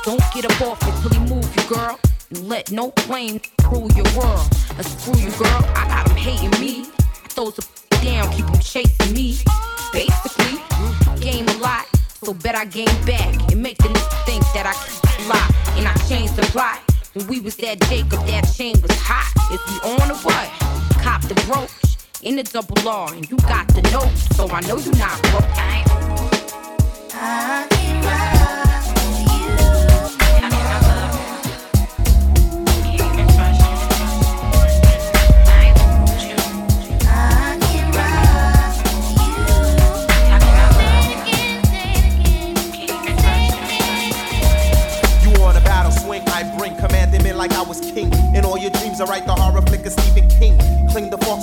Don't 0.05 0.23
get 0.35 0.45
up 0.45 0.61
off 0.61 0.83
it 0.83 0.95
till 1.03 1.11
he 1.11 1.35
move 1.35 1.57
you, 1.57 1.75
girl. 1.75 1.99
And 2.31 2.49
let 2.49 2.71
no 2.71 2.91
flame 2.99 3.41
rule 3.71 3.91
your 3.93 4.07
world. 4.17 4.47
Uh, 4.79 4.83
screw 4.83 5.19
you, 5.19 5.31
girl. 5.33 5.61
I 5.75 5.87
got 5.89 6.09
him 6.09 6.17
hating 6.17 6.61
me. 6.61 6.87
I 7.25 7.29
throws 7.29 7.59
a 7.59 7.63
down, 8.03 8.33
keep 8.33 8.47
him 8.47 8.61
chasing 8.61 9.15
me. 9.15 9.39
Basically, 9.93 10.61
game 11.21 11.49
a 11.49 11.57
lot, 11.59 11.87
so 12.23 12.35
bet 12.35 12.55
I 12.55 12.65
game 12.65 12.87
back 13.07 13.35
and 13.51 13.63
make 13.63 13.79
the 13.79 13.89
think 14.27 14.45
that 14.55 14.67
I 14.67 14.75
can 14.75 15.29
lie. 15.29 15.51
And 15.79 15.89
I 15.89 15.95
changed 16.09 16.37
the 16.37 16.43
plot. 16.43 16.81
When 17.15 17.27
we 17.29 17.41
was 17.41 17.57
that 17.57 17.81
Jacob, 17.89 18.27
that 18.27 18.43
chain 18.55 18.81
was 18.83 18.93
hot. 18.93 19.33
Is 19.53 19.61
we 19.71 19.91
on 19.91 20.11
or 20.11 20.17
what? 20.17 20.49
Cop 21.03 21.23
the 21.23 21.35
brooch 21.47 21.86
in 22.23 22.37
the 22.37 22.43
double 22.43 22.89
R, 22.89 23.13
and 23.13 23.29
you 23.31 23.37
got 23.39 23.69
the 23.69 23.83
note, 23.93 24.17
so 24.35 24.49
I 24.49 24.61
know 24.63 24.79
you're 24.79 24.97
not 24.97 25.21
broke. 25.23 25.43
I 25.43 25.79
ain't 25.79 25.87
I 27.19 27.57
love 27.59 27.73
you 27.73 27.97
battle 45.65 45.91
swing, 45.91 46.23
I 46.29 46.43
bring 46.57 46.77
commanding 46.77 47.37
like 47.37 47.53
I 47.53 47.63
was 47.63 47.81
king. 47.81 48.13
In 48.35 48.45
all 48.45 48.59
your 48.59 48.71
dreams, 48.71 49.01
I 49.01 49.05
write 49.05 49.27
the 49.27 49.35
horror 49.35 49.63
flick 49.63 49.85
of 49.87 49.93
Stephen 49.93 50.29
King. 50.29 50.66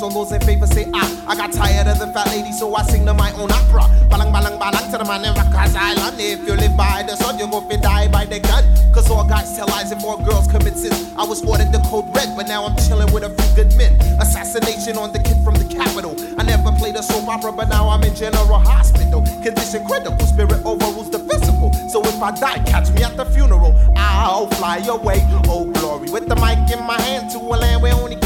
On 0.04 0.12
those 0.12 0.34
in 0.34 0.42
favor, 0.42 0.68
say 0.68 0.86
ah. 0.94 1.24
I 1.26 1.34
got 1.34 1.54
tired 1.54 1.88
of 1.88 1.98
the 1.98 2.08
fat 2.08 2.28
lady, 2.28 2.52
so 2.52 2.76
I 2.76 2.84
sing 2.84 3.06
to 3.06 3.14
my 3.14 3.32
own 3.40 3.50
opera. 3.50 3.88
Balang 4.12 4.36
balang 4.36 4.60
balang 4.60 4.92
to 4.92 4.98
the 4.98 5.06
man 5.06 5.24
in 5.24 5.34
Rikers 5.34 5.76
Island. 5.80 6.20
If 6.20 6.46
you 6.46 6.56
live 6.56 6.76
by 6.76 7.04
the 7.08 7.16
sun, 7.16 7.40
you 7.40 7.48
go 7.48 7.62
fi 7.62 7.78
die 7.78 8.10
by 8.10 8.26
the 8.26 8.42
gun. 8.42 8.66
Cause 8.94 9.10
all 9.10 9.24
guys 9.24 9.56
tell 9.56 9.66
lies 9.68 9.94
and 9.94 10.02
more 10.02 10.20
girls 10.22 10.48
commit 10.48 10.76
sins. 10.76 11.14
I 11.16 11.24
was 11.24 11.42
ordered 11.46 11.72
the 11.72 11.80
code 11.88 12.14
red, 12.14 12.36
but 12.36 12.50
now 12.50 12.66
I'm 12.66 12.76
chilling 12.76 13.14
with 13.14 13.24
a 13.24 13.30
few 13.30 13.64
good 13.64 13.78
men. 13.78 13.96
Assassination 14.20 14.98
on 14.98 15.14
the 15.14 15.20
kid 15.20 15.40
from 15.42 15.56
the 15.56 15.64
capital. 15.64 16.20
I 16.38 16.44
never 16.44 16.74
played 16.74 16.98
a 16.98 17.04
soap 17.04 17.30
opera, 17.30 17.54
but 17.54 17.70
now 17.70 17.88
I'm 17.88 18.04
in 18.04 18.14
general 18.14 18.60
hospital. 18.60 19.24
Condition 19.42 19.88
critical, 19.88 20.20
spirit 20.28 20.66
overrules 20.66 21.12
the 21.12 21.20
physical. 21.20 21.72
So 21.88 22.04
if 22.04 22.22
I 22.22 22.32
die, 22.32 22.60
catch 22.68 22.92
me 22.92 23.04
at 23.04 23.16
the 23.16 23.24
funeral. 23.24 23.74
I'll 23.96 24.48
fly 24.60 24.84
away, 24.84 25.24
oh 25.48 25.64
glory. 25.72 26.10
With 26.10 26.28
the 26.28 26.36
mic 26.36 26.60
in 26.76 26.84
my 26.84 27.00
hand 27.02 27.32
to 27.32 27.40
a 27.40 27.56
land 27.56 27.82
where 27.82 27.96
only 27.96 28.18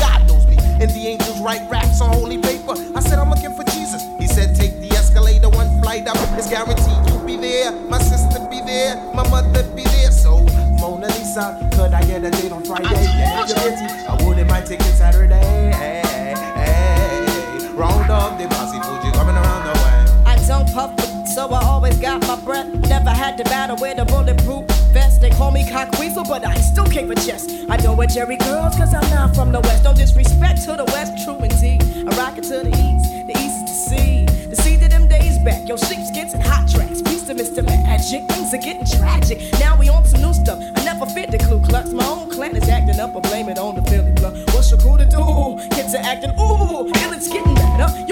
write 1.48 1.70
raps 1.72 2.02
on 2.02 2.10
holy 2.10 2.38
paper. 2.38 2.74
I 2.94 3.00
said, 3.00 3.20
I'm 3.20 3.30
looking 3.30 3.54
for 3.54 3.64
Jesus. 3.72 4.04
He 4.20 4.28
said, 4.28 4.54
take 4.54 4.78
the 4.82 4.92
escalator, 4.98 5.48
one 5.48 5.82
flight 5.82 6.06
up. 6.06 6.18
It's 6.38 6.50
guaranteed 6.50 7.00
you'll 7.08 7.26
be 7.26 7.38
there. 7.38 7.72
My 7.88 8.00
sister 8.00 8.46
be 8.50 8.60
there, 8.60 8.98
my 9.14 9.24
mother 9.30 9.64
be 9.74 9.84
there. 9.84 10.12
So, 10.12 10.44
Mona 10.82 11.08
Lisa, 11.08 11.56
could 11.74 11.94
I 11.94 12.04
get 12.04 12.26
a 12.26 12.32
date 12.32 12.52
on 12.52 12.66
Friday? 12.66 12.84
Yeah, 12.92 13.48
you're. 13.48 14.12
I 14.12 14.22
wouldn't 14.26 14.50
mind 14.50 14.68
taking 14.68 14.94
Saturday. 15.02 15.40
Hey, 15.72 16.04
hey, 16.04 16.36
hey. 16.60 17.72
Round 17.76 18.12
up 18.12 18.38
the 18.38 18.46
posse, 18.50 18.80
Fugee 18.80 19.14
coming 19.14 19.38
around 19.38 19.64
the 19.68 19.74
way. 19.80 20.24
I 20.26 20.36
don't 20.46 20.68
puff, 20.74 20.92
so 21.30 21.48
I 21.48 21.64
always 21.64 21.98
got 21.98 22.28
my 22.28 22.36
breath. 22.44 22.68
Never 22.90 23.12
had 23.12 23.38
to 23.38 23.46
battle 23.46 23.78
with 23.80 24.00
a 24.00 24.06
bulletproof 24.06 24.77
vest. 24.88 25.22
They 25.22 25.30
call 25.30 25.52
me 25.52 25.70
cock 25.70 25.98
weasel, 26.00 26.24
but 26.24 26.46
I 26.46 26.56
still 26.56 26.86
keep 26.86 27.10
a 27.10 27.16
chest. 27.16 27.52
I 27.70 27.78
know 27.78 27.94
where 27.94 28.08
Jheri 28.08 28.40
curls, 28.40 28.76
cause 28.76 28.94
I'm 28.94 29.10
not 29.10 29.36
from 29.36 29.52
the 29.52 29.60
west. 29.62 29.84
No 29.84 29.94
disrespect 29.94 30.64
to 30.66 30.76
the 30.76 30.86
west, 30.86 31.24
true 31.24 31.38
indeed. 31.38 31.82
I 32.08 32.16
rock 32.18 32.38
it 32.38 32.44
to 32.46 32.64
the 32.64 32.70
east, 32.70 33.28
the 33.28 33.34
east 33.38 33.66
the 33.68 33.74
sea. 33.74 34.26
The 34.50 34.56
sea 34.56 34.78
to 34.78 34.88
them 34.88 35.08
days 35.08 35.38
back, 35.40 35.68
yo, 35.68 35.76
sheepskins 35.76 36.34
and 36.34 36.44
hot 36.44 36.70
tracks. 36.70 37.02
Peace 37.02 37.24
to 37.24 37.34
Mr. 37.36 37.64
Magic, 37.64 38.24
things 38.28 38.54
are 38.54 38.64
getting 38.64 38.86
tragic. 38.86 39.40
Now 39.60 39.78
we 39.78 39.90
on 39.90 40.06
some 40.06 40.22
new 40.22 40.34
stuff. 40.34 40.60
I 40.76 40.84
never 40.84 41.06
fit 41.06 41.32
the 41.32 41.38
Ku 41.38 41.60
Klux. 41.60 41.92
My 41.92 42.06
own 42.06 42.30
clan 42.32 42.56
is 42.56 42.70
acting 42.70 43.00
up, 43.00 43.16
I 43.16 43.20
blame 43.20 43.50
it 43.50 43.60
on 43.60 43.76
the 43.76 43.82
Philly 43.90 44.14
blood. 44.14 44.38
What's 44.54 44.72
your 44.72 44.80
crew 44.80 44.98
to 44.98 45.06
do? 45.06 45.60
Kids 45.76 45.94
are 45.96 46.04
acting, 46.04 46.32
ooh, 46.40 46.88
and 46.88 47.16
it's 47.16 47.28
getting 47.28 47.54
better. 47.56 48.07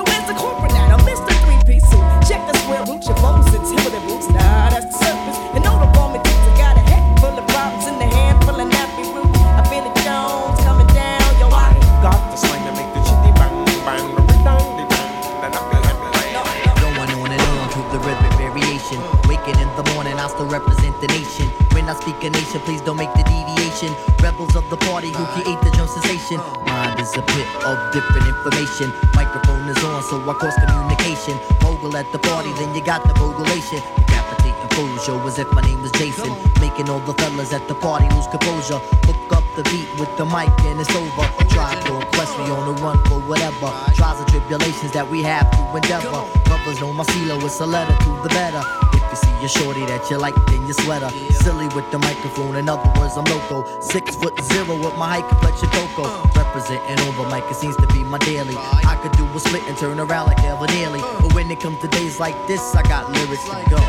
Please 22.33 22.81
don't 22.81 22.97
make 22.97 23.13
the 23.13 23.23
deviation. 23.23 23.93
Rebels 24.23 24.55
of 24.55 24.69
the 24.69 24.77
party 24.77 25.09
who 25.09 25.25
create 25.37 25.59
the 25.61 25.71
drum 25.75 25.87
sensation. 25.87 26.37
Mind 26.65 26.99
is 26.99 27.13
a 27.15 27.21
pit 27.21 27.47
of 27.65 27.77
different 27.93 28.27
information. 28.27 28.91
Microphone 29.13 29.67
is 29.69 29.77
on, 29.83 30.01
so 30.03 30.17
I 30.29 30.33
cross 30.33 30.55
communication. 30.55 31.37
Mogul 31.61 31.95
at 31.95 32.11
the 32.11 32.19
party, 32.19 32.51
then 32.53 32.73
you 32.73 32.81
got 32.81 33.03
the 33.03 33.13
mogulation. 33.13 33.81
Decapitating 33.97 34.69
fools, 34.71 35.07
yo, 35.07 35.19
as 35.27 35.37
if 35.37 35.51
my 35.53 35.61
name 35.61 35.81
was 35.81 35.91
Jason. 35.91 36.33
Making 36.59 36.89
all 36.89 36.99
the 36.99 37.13
fellas 37.13 37.53
at 37.53 37.67
the 37.67 37.75
party 37.75 38.09
lose 38.15 38.27
composure. 38.27 38.79
Hook 39.05 39.31
up 39.33 39.43
the 39.55 39.63
beat 39.69 39.87
with 39.99 40.09
the 40.17 40.25
mic 40.25 40.49
and 40.65 40.79
it's 40.79 40.89
over. 40.95 41.27
Try 41.49 41.75
to 41.85 41.93
request 41.93 42.37
me 42.39 42.49
on 42.49 42.73
the 42.73 42.81
run 42.81 42.97
for 43.05 43.19
whatever. 43.29 43.69
Trials 43.93 44.19
and 44.19 44.29
tribulations 44.29 44.91
that 44.93 45.07
we 45.07 45.21
have 45.21 45.49
to 45.51 45.75
endeavor. 45.75 46.25
Brothers 46.45 46.79
know 46.81 46.91
my 46.93 47.03
CeeLo, 47.03 47.43
it's 47.43 47.59
a 47.59 47.65
letter 47.65 47.95
to 48.03 48.09
the 48.23 48.29
better. 48.29 48.84
If 49.15 49.23
you 49.23 49.47
see 49.47 49.59
a 49.59 49.63
shorty 49.63 49.85
that 49.85 50.09
you 50.11 50.17
like, 50.17 50.35
in 50.51 50.65
your 50.65 50.73
sweater. 50.73 51.09
Silly 51.31 51.67
with 51.71 51.89
the 51.89 51.99
microphone, 51.99 52.57
in 52.57 52.67
other 52.67 52.91
words, 52.99 53.15
I'm 53.15 53.23
loco. 53.25 53.63
Six 53.79 54.13
foot 54.15 54.37
zero 54.43 54.75
with 54.75 54.97
my 54.97 55.07
height 55.07 55.29
complexion 55.29 55.69
cocoa. 55.69 56.27
Representing 56.35 56.99
over 57.07 57.23
the 57.23 57.29
mic, 57.29 57.45
it 57.49 57.55
seems 57.55 57.77
to 57.77 57.87
be 57.87 58.03
my 58.03 58.17
daily. 58.17 58.55
I 58.57 58.99
could 59.01 59.13
do 59.13 59.23
a 59.23 59.39
split 59.39 59.63
and 59.67 59.77
turn 59.77 60.01
around 60.01 60.27
like 60.27 60.43
Evan 60.43 60.67
Nearly. 60.75 60.99
But 60.99 61.33
when 61.33 61.49
it 61.49 61.61
comes 61.61 61.79
to 61.79 61.87
days 61.87 62.19
like 62.19 62.35
this, 62.47 62.75
I 62.75 62.83
got 62.83 63.09
lyrics 63.09 63.45
to 63.47 63.55
go. 63.71 63.79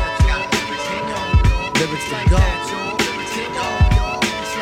Lyrics 1.75 2.07
to 2.07 2.29
go. 2.29 2.39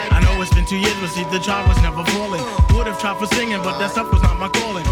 I 0.09 0.19
know 0.23 0.41
it's 0.41 0.53
been 0.53 0.65
two 0.65 0.77
years, 0.77 0.97
but 0.99 1.09
see, 1.09 1.25
the 1.25 1.37
job 1.37 1.67
was 1.67 1.77
never 1.83 2.03
falling. 2.05 2.41
Would 2.73 2.87
have 2.87 2.99
tried 2.99 3.17
for 3.17 3.27
singing, 3.27 3.61
but 3.61 3.77
that 3.77 3.91
stuff 3.91 4.11
was 4.11 4.23
not 4.23 4.39
my 4.39 4.49
calling. 4.49 4.85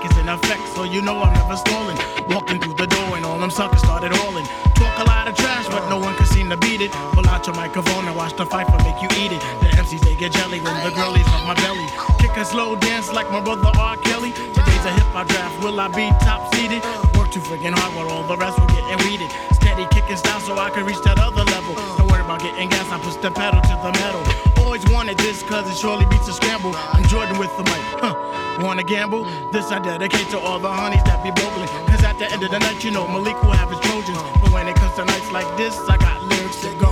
Is 0.00 0.16
in 0.16 0.30
effect, 0.30 0.66
so 0.74 0.84
you 0.84 1.02
know 1.02 1.20
I'm 1.20 1.34
never 1.34 1.56
stalling. 1.56 1.98
Walking 2.28 2.58
through 2.58 2.72
the 2.72 2.86
door, 2.86 3.16
and 3.16 3.24
all 3.26 3.38
them 3.38 3.50
suckers 3.50 3.80
started 3.80 4.12
hauling. 4.12 4.46
Talk 4.72 4.96
a 4.96 5.04
lot 5.04 5.28
of 5.28 5.36
trash, 5.36 5.68
but 5.68 5.86
no 5.90 5.98
one 5.98 6.16
can 6.16 6.24
seem 6.24 6.48
to 6.48 6.56
beat 6.56 6.80
it. 6.80 6.90
Pull 7.12 7.28
out 7.28 7.46
your 7.46 7.54
microphone 7.54 8.08
and 8.08 8.16
watch 8.16 8.34
the 8.34 8.46
fight 8.46 8.66
for 8.72 8.78
make 8.80 8.96
you 9.02 9.10
eat 9.20 9.30
it. 9.30 9.40
The 9.60 9.68
MCs, 9.76 10.00
they 10.00 10.16
get 10.16 10.32
jelly 10.32 10.58
when 10.60 10.72
the 10.80 10.90
girlies 10.96 11.26
love 11.28 11.44
my 11.44 11.54
belly. 11.60 11.84
Kick 12.16 12.34
a 12.38 12.46
slow 12.46 12.76
dance 12.76 13.12
like 13.12 13.30
my 13.30 13.40
brother 13.40 13.68
R. 13.76 13.98
Kelly. 13.98 14.32
Today's 14.32 14.84
a 14.88 14.92
hip 14.96 15.12
hop 15.12 15.28
draft, 15.28 15.62
will 15.62 15.78
I 15.78 15.88
be 15.88 16.08
top 16.24 16.48
seeded? 16.54 16.80
Work 17.12 17.30
too 17.30 17.40
friggin' 17.40 17.76
hard 17.76 17.92
while 17.94 18.08
all 18.08 18.24
the 18.24 18.38
rest 18.38 18.58
were 18.58 18.72
getting 18.72 19.04
weeded. 19.04 19.28
Steady 19.52 19.84
kicking 19.92 20.16
style 20.16 20.40
so 20.40 20.56
I 20.56 20.70
can 20.70 20.86
reach 20.86 21.02
that 21.04 21.20
other 21.20 21.44
level. 21.44 21.74
Don't 21.98 22.08
worry 22.08 22.24
about 22.24 22.40
getting 22.40 22.70
gas, 22.70 22.88
I 22.88 22.98
push 23.00 23.16
the 23.16 23.30
pedal 23.30 23.60
to 23.60 23.74
the 23.84 23.92
metal. 24.00 24.24
Always 24.64 24.84
wanted 24.88 25.18
this 25.18 25.42
cause 25.42 25.68
it 25.68 25.76
surely 25.76 26.06
beats 26.06 26.28
a 26.28 26.32
scramble. 26.32 26.72
I'm 26.96 27.04
Jordan 27.04 27.36
with 27.36 27.54
the 27.58 27.64
mic, 27.64 27.84
huh? 28.00 28.29
Wanna 28.62 28.82
gamble? 28.82 29.24
This 29.52 29.72
I 29.72 29.78
dedicate 29.78 30.28
to 30.30 30.38
all 30.38 30.58
the 30.58 30.68
honeys 30.68 31.02
that 31.04 31.24
be 31.24 31.30
bogling. 31.30 31.68
Cause 31.88 32.04
at 32.04 32.18
the 32.18 32.30
end 32.30 32.42
of 32.42 32.50
the 32.50 32.58
night, 32.58 32.84
you 32.84 32.90
know 32.90 33.06
Malik 33.08 33.42
will 33.42 33.52
have 33.52 33.70
his 33.70 33.80
Trojans. 33.80 34.18
But 34.40 34.52
when 34.52 34.68
it 34.68 34.76
comes 34.76 34.94
to 34.96 35.04
nights 35.04 35.32
like 35.32 35.56
this, 35.56 35.76
I 35.88 35.96
got 35.96 36.22
lyrics 36.24 36.60
to 36.60 36.74
go. 36.78 36.89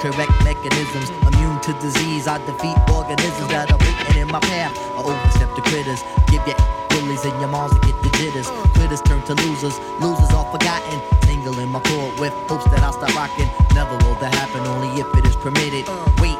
Correct 0.00 0.32
mechanisms. 0.42 1.10
Immune 1.28 1.60
to 1.60 1.72
disease, 1.74 2.26
I 2.26 2.38
defeat 2.46 2.76
organisms 2.88 3.48
that 3.52 3.70
are 3.70 3.78
waiting 3.78 4.22
in 4.22 4.28
my 4.28 4.40
path. 4.40 4.72
I 4.96 5.00
overstep 5.04 5.54
the 5.54 5.62
critters. 5.62 6.00
Give 6.32 6.40
your 6.48 6.56
bullies 6.88 7.24
and 7.24 7.36
your 7.40 7.48
moms 7.52 7.72
to 7.76 7.80
get 7.84 7.96
the 8.02 8.10
jitters. 8.16 8.48
Critters 8.72 9.02
turn 9.02 9.22
to 9.28 9.34
losers. 9.44 9.78
Losers 10.00 10.32
are 10.32 10.48
forgotten. 10.50 11.00
Tingle 11.20 11.58
in 11.60 11.68
my 11.68 11.80
cord 11.80 12.18
with 12.18 12.32
hopes 12.48 12.64
that 12.72 12.80
I'll 12.80 12.96
stop 12.96 13.14
rocking. 13.14 13.48
Never 13.74 13.92
will 14.04 14.16
that 14.24 14.34
happen, 14.34 14.66
only 14.66 14.88
if 15.00 15.06
it 15.16 15.26
is 15.26 15.36
permitted. 15.36 15.84
Wait. 16.18 16.38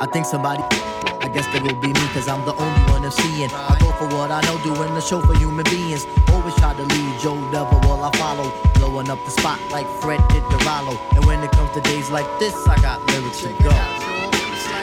I 0.00 0.06
think 0.12 0.26
somebody, 0.26 0.62
I 1.24 1.28
guess 1.28 1.48
it 1.56 1.62
will 1.62 1.74
be 1.74 1.88
me, 1.88 2.04
cause 2.14 2.28
I'm 2.28 2.44
the 2.44 2.54
only 2.54 2.82
one 2.92 3.04
of 3.04 3.12
seeing. 3.12 3.50
I 3.50 3.76
go 3.80 3.90
for 3.98 4.06
what 4.14 4.30
I 4.30 4.40
know, 4.42 4.56
doing 4.62 4.94
the 4.94 5.00
show 5.00 5.20
for 5.20 5.34
human 5.34 5.64
beings. 5.64 6.06
Always 6.28 6.54
try 6.54 6.72
to 6.74 6.84
lead 6.84 7.18
Joe 7.18 7.34
Devil 7.50 7.80
while 7.88 8.04
I 8.04 8.10
follow. 8.16 8.52
Blowing 8.74 9.10
up 9.10 9.18
the 9.24 9.32
spot 9.32 9.58
like 9.72 9.88
Fred 10.00 10.17
this, 12.38 12.54
sucker 12.64 12.82
got 12.82 13.00
nothing 13.06 13.30
to 13.30 13.62
go 13.62 14.08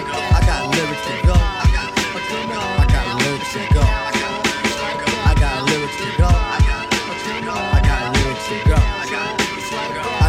I 0.08 0.42
got 0.46 0.70
lyrics 0.76 1.08
to 1.08 1.28
go. 1.28 1.34
I 1.34 1.68
got 1.74 2.02
lyrics 2.06 2.30
to 2.30 2.40
go. 2.48 2.62
I 2.62 2.86
got 2.92 3.08
lyrics 3.22 3.54
to 3.54 3.64
go. 3.74 3.82
I 3.82 5.36
got 5.40 5.58
lyrics 5.68 5.98
to 5.98 6.10
go. 6.18 6.28
I 6.28 7.82
got 7.82 8.14
lyrics 8.16 8.48
to 8.48 8.58
go. 8.66 8.78
I 8.78 9.10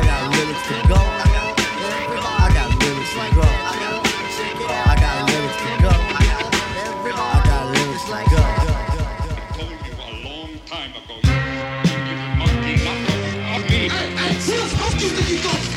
got 0.07 0.23
lyrics 0.35 0.67
to 0.69 0.79
go. 0.89 0.97
I 0.97 1.29
got 1.29 1.43
lyrics 1.57 1.59
to 1.59 1.69
go. 1.69 1.81
I 2.17 2.53
got 2.55 2.71
lyrics 2.71 3.07
to 3.07 3.29
go. 3.39 4.71
I 4.71 4.97
got 5.01 5.19
lyrics 5.31 5.59
to 5.63 5.71
go. 5.83 5.93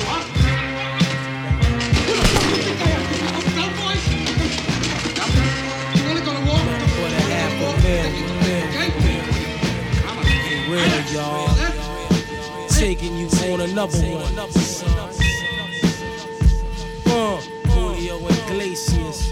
Real, 0.08 0.38
Taking 12.99 13.17
you 13.17 13.53
on 13.53 13.62
another 13.62 13.97
one. 13.97 14.38
Uh, 17.05 17.41
Julio 17.69 18.17
Iglesias. 18.17 19.31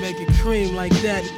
Make 0.00 0.18
it 0.20 0.32
cream 0.40 0.74
like 0.74 0.94
that. 1.02 1.30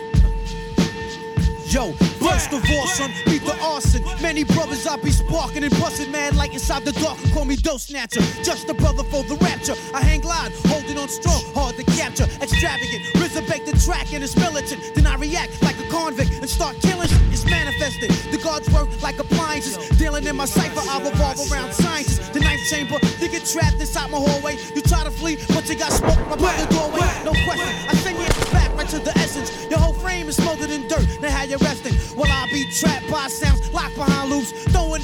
Yo, 1.66 1.90
first 2.22 2.52
of 2.52 2.62
all, 2.70 2.86
son, 2.86 3.10
beat 3.24 3.42
the 3.42 3.58
arson. 3.64 4.04
Many 4.22 4.44
brothers 4.44 4.86
I 4.86 4.96
be 4.96 5.10
sparking 5.10 5.64
and 5.64 5.72
busting 5.80 6.12
mad 6.12 6.36
like 6.36 6.52
inside 6.52 6.84
the 6.84 6.92
dark. 6.92 7.18
Call 7.32 7.46
me 7.46 7.56
dough 7.56 7.78
snatcher, 7.78 8.20
just 8.44 8.68
a 8.68 8.74
brother 8.74 9.02
for 9.02 9.24
the 9.24 9.34
rapture. 9.38 9.74
I 9.92 10.02
hang 10.02 10.20
glide, 10.20 10.52
holding 10.66 10.98
on 10.98 11.08
strong, 11.08 11.42
hard 11.52 11.74
to 11.78 11.82
capture. 11.82 12.28
Extravagant, 12.40 13.12
resurrect 13.14 13.66
the 13.66 13.72
track 13.84 14.12
and 14.12 14.22
it's 14.22 14.36
militant. 14.36 14.94
Then 14.94 15.08
I 15.08 15.16
react 15.16 15.60
like 15.64 15.80
a 15.80 15.88
convict 15.88 16.30
and 16.30 16.48
start 16.48 16.76
killing. 16.80 17.10
Manifested. 17.48 18.10
The 18.30 18.38
gods 18.38 18.70
work 18.70 18.88
like 19.02 19.18
appliances. 19.18 19.76
Dealing 19.98 20.26
in 20.26 20.36
my 20.36 20.44
cipher, 20.44 20.80
I 20.88 20.98
revolve 20.98 21.38
around 21.50 21.72
sciences. 21.72 22.18
The 22.30 22.40
ninth 22.40 22.62
chamber, 22.68 22.98
you 23.20 23.28
get 23.28 23.44
trapped 23.44 23.80
inside 23.80 24.10
my 24.10 24.18
hallway. 24.18 24.56
You 24.74 24.82
try 24.82 25.04
to 25.04 25.10
flee, 25.10 25.36
but 25.48 25.68
you 25.68 25.76
got 25.76 25.92
smoked 25.92 26.28
my 26.28 26.36
brother 26.36 26.66
doorway. 26.72 27.08
No 27.24 27.32
question, 27.44 27.68
I 27.88 27.94
send 27.94 28.18
you 28.18 28.26
back 28.52 28.74
right 28.76 28.88
to 28.88 28.98
the 28.98 29.16
essence. 29.18 29.66
Your 29.70 29.78
whole 29.78 29.92
frame 29.92 30.28
is 30.28 30.36
smothered 30.36 30.70
in 30.70 30.86
dirt. 30.88 31.06
Now 31.20 31.30
how 31.30 31.44
you 31.44 31.56
resting? 31.58 31.94
While 32.16 32.30
I 32.30 32.46
be 32.52 32.64
trapped 32.70 33.10
by 33.10 33.28
sounds 33.28 33.72
locked 33.72 33.96
behind 33.96 34.30
loops. 34.30 34.52
Throwing 34.72 35.02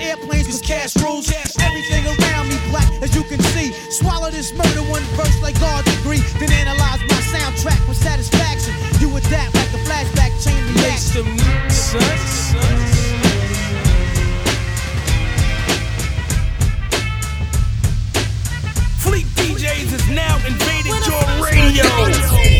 airplanes 0.00 0.46
cause 0.46 0.60
cash 0.60 0.96
rules. 1.02 1.30
Everything 1.60 2.06
around 2.06 2.48
me 2.48 2.56
black 2.70 2.90
as 3.02 3.14
you 3.14 3.22
can 3.24 3.40
see. 3.54 3.72
Swallow 3.90 4.30
this 4.30 4.52
murder 4.52 4.82
one 4.90 5.02
verse 5.18 5.42
like 5.42 5.58
God 5.60 5.84
degree. 5.84 6.22
Then 6.38 6.52
analyze 6.52 7.00
my 7.08 7.20
soundtrack 7.32 7.86
with 7.88 7.96
satisfaction. 7.96 8.74
You 9.00 9.14
adapt 9.16 9.54
like 9.54 9.72
a 9.74 9.80
flashback 9.86 10.32
chain 10.42 10.60
reaction. 10.74 11.24
Fleet 19.02 19.26
DJs 19.36 19.90
has 19.94 20.08
now 20.10 20.36
invaded 20.46 20.94
your 21.06 21.24
radio. 21.44 22.57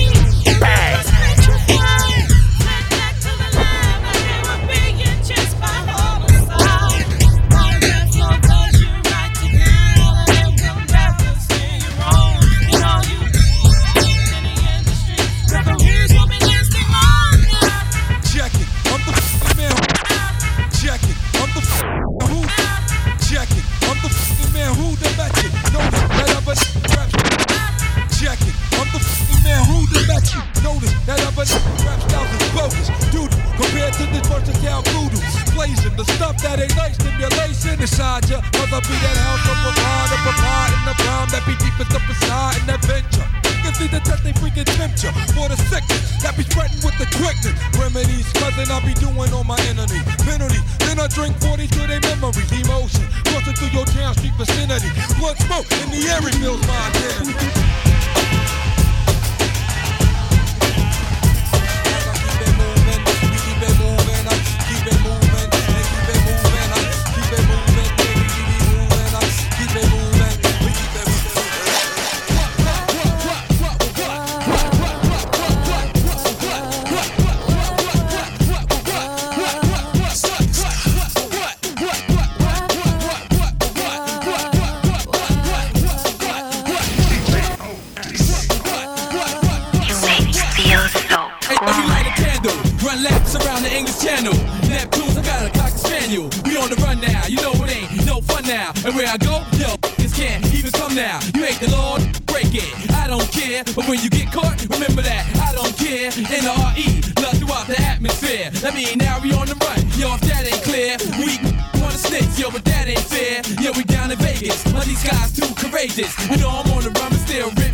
Channel. 94.18 94.34
Neptunes, 94.66 95.16
I 95.16 95.22
got 95.22 95.46
a 95.46 95.50
cocker 95.56 95.78
spaniel. 95.78 96.28
We 96.44 96.56
on 96.58 96.68
the 96.70 96.76
run 96.82 97.00
now, 97.00 97.22
you 97.28 97.36
know 97.36 97.52
it 97.54 97.70
ain't 97.70 98.04
no 98.04 98.20
fun 98.20 98.42
now. 98.42 98.72
And 98.84 98.96
where 98.96 99.06
I 99.06 99.16
go, 99.16 99.46
yo, 99.54 99.78
this 99.94 100.12
can't 100.12 100.42
even 100.52 100.72
come 100.72 100.96
now. 100.96 101.20
You 101.36 101.44
ain't 101.44 101.60
the 101.60 101.70
Lord, 101.70 102.02
break 102.26 102.50
it. 102.50 102.66
I 102.98 103.06
don't 103.06 103.30
care, 103.30 103.62
but 103.76 103.86
when 103.86 104.02
you 104.02 104.10
get 104.10 104.32
caught, 104.32 104.58
remember 104.74 105.02
that 105.02 105.22
I 105.38 105.54
don't 105.54 105.70
care. 105.78 106.10
N 106.34 106.50
R 106.50 106.74
E, 106.74 106.98
love 107.22 107.38
throughout 107.38 107.70
the 107.70 107.78
atmosphere. 107.78 108.50
That 108.58 108.74
mean 108.74 108.98
now 108.98 109.22
we 109.22 109.30
on 109.38 109.46
the 109.46 109.54
run, 109.54 109.78
yo. 109.94 110.10
If 110.18 110.26
that 110.26 110.50
ain't 110.50 110.66
clear, 110.66 110.98
we 111.22 111.38
wanna 111.78 111.94
snitch, 111.94 112.34
yo, 112.42 112.50
but 112.50 112.64
that 112.64 112.90
ain't 112.90 113.06
fair. 113.06 113.46
Yo, 113.62 113.70
we 113.78 113.84
down 113.84 114.10
in 114.10 114.18
Vegas, 114.18 114.66
but 114.72 114.82
these 114.82 115.04
guys 115.06 115.30
too 115.30 115.46
courageous. 115.54 116.10
You 116.26 116.42
know 116.42 116.50
I'm 116.50 116.66
on 116.74 116.82
the 116.82 116.90
run, 116.90 117.14
but 117.14 117.22
still 117.22 117.54
rip 117.54 117.67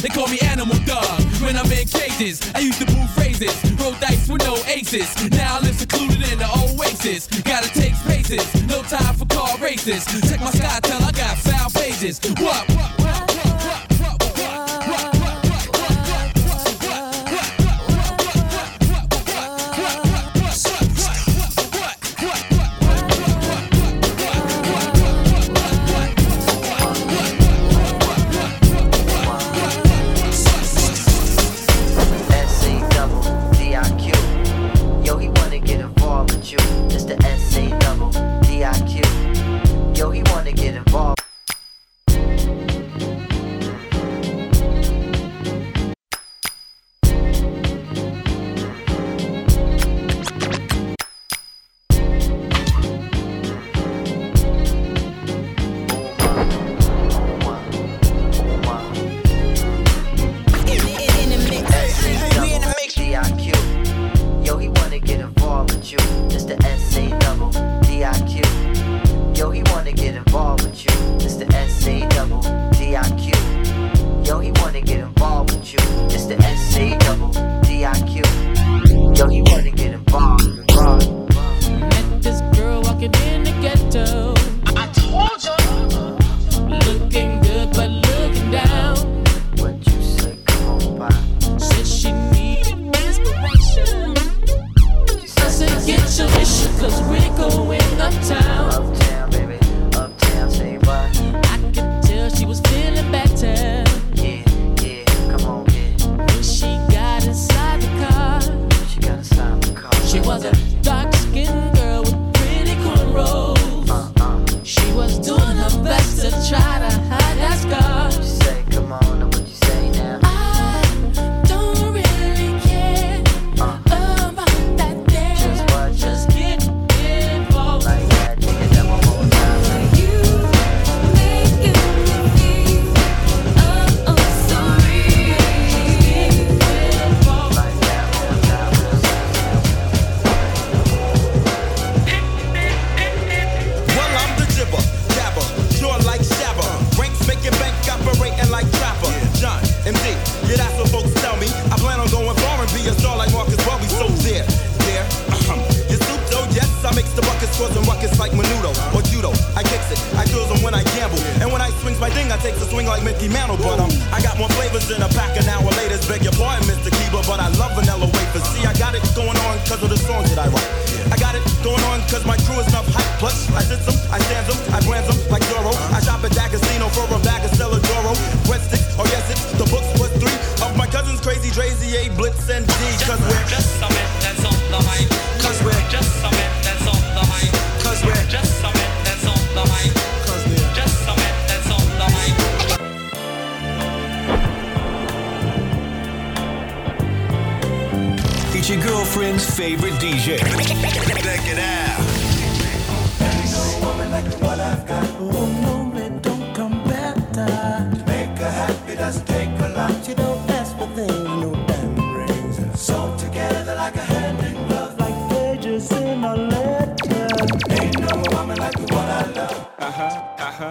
They 0.00 0.08
call 0.08 0.28
me 0.28 0.38
Animal 0.40 0.78
Dog 0.86 1.20
when 1.42 1.56
I'm 1.56 1.70
in 1.70 1.86
cages. 1.86 2.40
I 2.54 2.60
used 2.60 2.80
to 2.80 2.86
move 2.94 3.10
phrases, 3.10 3.52
roll 3.78 3.92
dice 4.00 4.28
with 4.28 4.42
no 4.42 4.56
aces. 4.66 5.08
Now 5.30 5.58
I 5.58 5.60
live 5.60 5.74
secluded 5.74 6.22
in 6.32 6.38
the 6.38 6.48
oasis. 6.48 7.26
Gotta 7.42 7.68
take 7.68 7.94
spaces, 7.94 8.66
no 8.66 8.82
time 8.82 9.14
for 9.14 9.26
car 9.26 9.58
races. 9.58 10.06
Check 10.28 10.40
my 10.40 10.50
sky, 10.50 10.80
tell 10.82 11.02
I 11.02 11.12
got 11.12 11.36
foul 11.36 11.70
pages. 11.70 12.18
What, 12.40 12.68
what, 12.70 12.99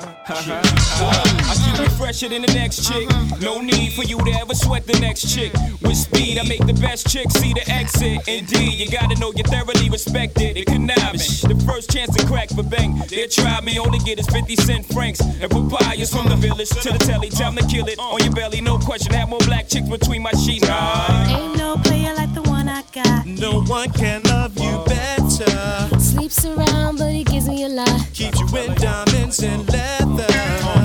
I 0.04 1.56
keep 1.64 1.80
you 1.80 1.90
fresher 1.98 2.30
than 2.30 2.42
the 2.42 2.54
next 2.54 2.88
chick. 2.88 3.10
No 3.42 3.62
need 3.62 3.94
for 3.94 4.04
you 4.04 4.18
to 4.18 4.32
ever 4.32 4.54
sweat 4.54 4.86
the 4.86 4.98
next 5.00 5.34
chick. 5.34 5.54
With 5.82 5.98
speed, 5.98 6.38
I 6.38 6.44
make 6.44 6.66
the 6.66 6.74
best 6.74 7.08
chick 7.08 7.30
see 7.32 7.54
the 7.54 7.70
exit. 7.70 8.28
Indeed, 8.28 8.80
you 8.80 8.90
gotta 8.90 9.20
know 9.20 9.32
you're 9.36 9.48
thoroughly 9.48 9.90
respected. 9.90 10.58
It 10.58 10.68
conniving. 10.68 11.20
The 11.20 11.64
first 11.66 11.92
chance 11.92 12.16
to 12.16 12.26
crack 12.26 12.50
for 12.50 12.64
bang. 12.64 13.02
They 13.10 13.28
try 13.28 13.62
me, 13.62 13.80
only 13.80 14.00
get 14.00 14.20
is 14.20 14.28
50 14.28 14.56
cent 14.58 14.86
francs. 14.88 15.22
And 15.22 15.50
papayas 15.50 16.12
from 16.12 16.30
the 16.30 16.36
village 16.36 16.70
to 16.70 16.92
the 16.92 17.00
telly. 17.00 17.30
Time 17.30 17.56
to 17.56 17.66
kill 17.68 17.88
it. 17.88 18.00
On 18.00 18.22
your 18.24 18.34
belly, 18.34 18.62
no 18.62 18.78
question. 18.78 19.14
Have 19.14 19.30
more 19.30 19.40
black 19.40 19.68
chicks 19.68 19.90
between 19.90 20.22
my 20.22 20.32
sheets. 20.32 20.68
Nah. 20.68 21.28
Ain't 21.28 21.58
no 21.58 21.78
player 21.78 22.14
like 22.16 22.34
the 22.34 22.44
one 22.44 22.68
I 22.70 22.84
got. 22.94 23.26
No 23.26 23.62
one 23.64 23.92
can 23.92 24.22
love 24.24 24.58
you 24.58 24.84
better. 24.86 24.99
Sleeps 25.40 26.46
around, 26.46 26.98
but 26.98 27.14
he 27.14 27.24
gives 27.24 27.48
me 27.48 27.64
a 27.64 27.70
lot. 27.70 27.88
Keeps 28.14 28.40
you 28.42 28.58
in 28.58 28.74
diamonds 28.76 29.42
and 29.42 29.66
leather. 29.72 30.28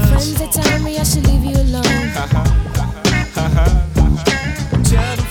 Friends 0.07 0.39
that 0.39 0.53
tell 0.53 0.79
me 0.81 0.97
I 0.97 1.03
should 1.03 1.27
leave 1.27 1.45
you 1.45 1.57
alone. 1.57 1.85
Uh-huh. 1.85 2.39
Uh-huh. 3.37 3.81
Uh-huh. 3.99 4.83
Tell 4.85 5.24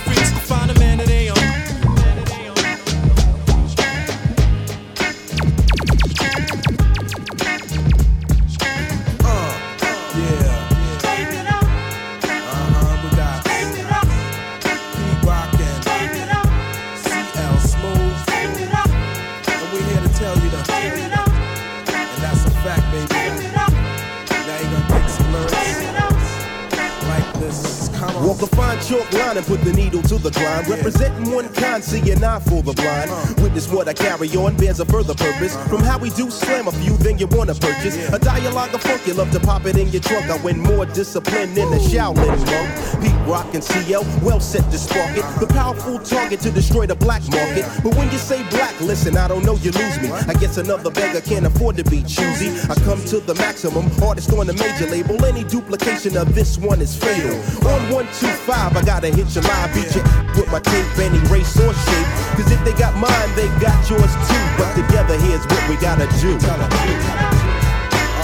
A 28.44 28.48
fine 28.48 28.78
chalk 28.82 29.10
line 29.14 29.38
and 29.38 29.46
put 29.46 29.62
the 29.62 29.72
needle 29.72 30.02
to 30.02 30.18
the 30.18 30.30
grind. 30.30 30.68
Representing 30.68 31.32
one 31.32 31.48
kind, 31.54 31.82
see 31.82 32.12
an 32.12 32.22
eye 32.26 32.40
for 32.40 32.62
the 32.62 32.74
blind. 32.74 33.10
Witness 33.42 33.72
what 33.72 33.88
I 33.88 33.94
carry 33.94 34.28
on 34.36 34.58
bears 34.58 34.82
a 34.82 34.86
further 34.86 35.14
purpose. 35.14 35.56
From 35.70 35.82
how 35.82 35.98
we 35.98 36.10
do 36.10 36.30
slam 36.30 36.68
a 36.68 36.74
few, 36.74 36.98
then 36.98 37.18
you 37.18 37.28
wanna 37.28 37.56
purchase. 37.56 37.96
A 38.10 38.20
dialogue 38.20 38.74
of 38.74 38.82
funk, 38.82 39.08
you 39.08 39.14
love 39.14 39.32
to 39.32 39.40
pop 39.40 39.66
it 39.66 39.78
in 39.78 39.88
your 39.94 40.02
trunk. 40.02 40.26
I 40.30 40.36
win 40.44 40.60
more 40.60 40.86
discipline 40.86 41.54
than 41.54 41.72
a 41.72 41.78
Shaolin 41.78 42.36
monk. 42.52 43.02
Pete 43.02 43.28
Rock 43.28 43.54
and 43.54 43.64
CL, 43.64 44.04
well 44.22 44.42
set 44.42 44.70
to 44.72 44.78
spark 44.78 45.16
it. 45.16 45.24
The 45.40 45.48
powerful 45.48 46.00
target 46.00 46.42
to 46.42 46.52
destroy 46.52 46.86
the 46.86 46.96
black 46.96 47.22
market. 47.32 47.66
But 47.82 47.96
when 47.96 48.12
you 48.12 48.18
say 48.18 48.44
black, 48.50 48.78
listen, 48.82 49.16
I 49.16 49.30
don't 49.30 49.46
know, 49.46 49.56
you 49.56 49.72
lose 49.72 50.02
me. 50.02 50.12
I 50.12 50.34
guess 50.34 50.58
another 50.58 50.92
beggar 50.92 51.22
can't 51.22 51.46
afford 51.46 51.78
to 51.78 51.86
be 51.86 52.04
choosy. 52.04 52.50
I 52.70 52.76
come 52.84 53.00
to 53.06 53.22
the 53.22 53.36
maximum, 53.36 53.90
artist 54.04 54.34
on 54.34 54.48
the 54.48 54.54
major 54.54 54.88
label. 54.88 55.24
Any 55.24 55.46
duplication 55.46 56.18
of 56.18 56.36
this 56.36 56.58
one 56.58 56.82
is 56.82 56.94
fatal. 56.94 57.40
On 57.72 57.90
125, 58.34 58.78
I 58.78 58.82
gotta 58.86 59.10
hit 59.10 59.36
your 59.36 59.44
line, 59.44 59.70
beat 59.74 59.94
you 59.94 60.02
with 60.36 60.50
my 60.52 60.60
tape 60.60 60.98
and 60.98 61.16
erase 61.28 61.56
or 61.60 61.74
shape. 61.74 62.08
Cause 62.36 62.52
if 62.52 62.64
they 62.66 62.74
got 62.74 62.96
mine, 62.98 63.30
they 63.36 63.48
got 63.62 63.78
yours 63.90 64.14
too. 64.28 64.44
But 64.58 64.74
together, 64.76 65.18
here's 65.20 65.46
what 65.46 65.70
we 65.70 65.76
gotta 65.78 66.08
do. 66.20 66.38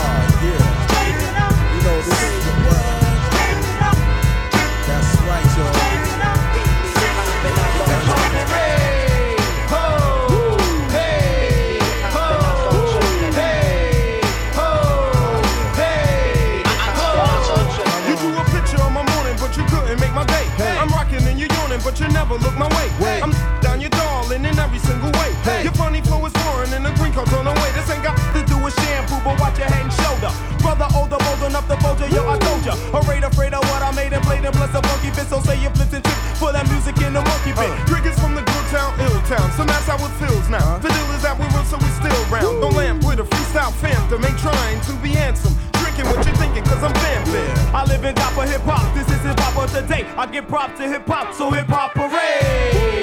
Ah, 0.01 0.25
you 1.75 1.81
know, 1.83 2.01
this 2.01 2.38
ya. 32.69 32.97
Afraid, 32.97 33.23
afraid 33.23 33.53
of 33.53 33.63
what 33.69 33.81
I 33.81 33.91
made 33.91 34.13
and 34.13 34.23
played 34.23 34.45
and 34.45 34.53
plus 34.53 34.73
a 34.73 34.81
funky 34.81 35.09
fit. 35.09 35.27
So 35.27 35.41
say 35.41 35.57
you 35.61 35.69
flips 35.73 35.93
and 35.93 36.03
trips 36.03 36.21
for 36.37 36.51
that 36.53 36.69
music 36.69 36.95
in 37.01 37.13
the 37.13 37.21
monkey 37.21 37.53
pit. 37.57 37.69
Uh. 37.69 37.85
Triggers 37.89 38.17
from 38.19 38.35
the 38.37 38.45
good 38.45 38.67
town, 38.69 38.93
ill 39.01 39.19
town. 39.25 39.49
So 39.57 39.65
that's 39.65 39.85
how 39.89 39.97
it 39.97 40.13
feels 40.21 40.47
now. 40.49 40.61
Uh-huh. 40.61 40.85
The 40.85 40.89
deal 40.89 41.09
is 41.17 41.21
that 41.25 41.35
we 41.37 41.45
real, 41.49 41.65
so 41.65 41.77
we 41.81 41.89
still 41.97 42.21
round. 42.29 42.61
Don't 42.61 42.75
lamp 42.77 43.03
with 43.05 43.19
a 43.19 43.25
freestyle 43.25 43.73
phantom, 43.73 44.23
ain't 44.23 44.39
trying 44.39 44.81
to 44.85 44.93
be 45.01 45.09
handsome. 45.09 45.53
Drinking 45.81 46.05
what 46.11 46.21
you're 46.25 46.37
thinking, 46.37 46.63
cause 46.63 46.83
I'm 46.83 46.93
vamping. 46.93 47.49
I 47.73 47.85
live 47.85 48.03
and 48.05 48.15
die 48.15 48.33
for 48.37 48.45
hip 48.45 48.61
hop. 48.61 48.85
This 48.93 49.07
is 49.09 49.21
hip 49.25 49.39
hop 49.39 49.57
of 49.57 49.71
today. 49.73 50.05
I 50.17 50.25
give 50.27 50.47
props 50.47 50.77
to 50.79 50.87
hip 50.87 51.07
hop, 51.07 51.33
so 51.33 51.49
hip 51.49 51.67
hop 51.67 51.93
parade. 51.93 52.98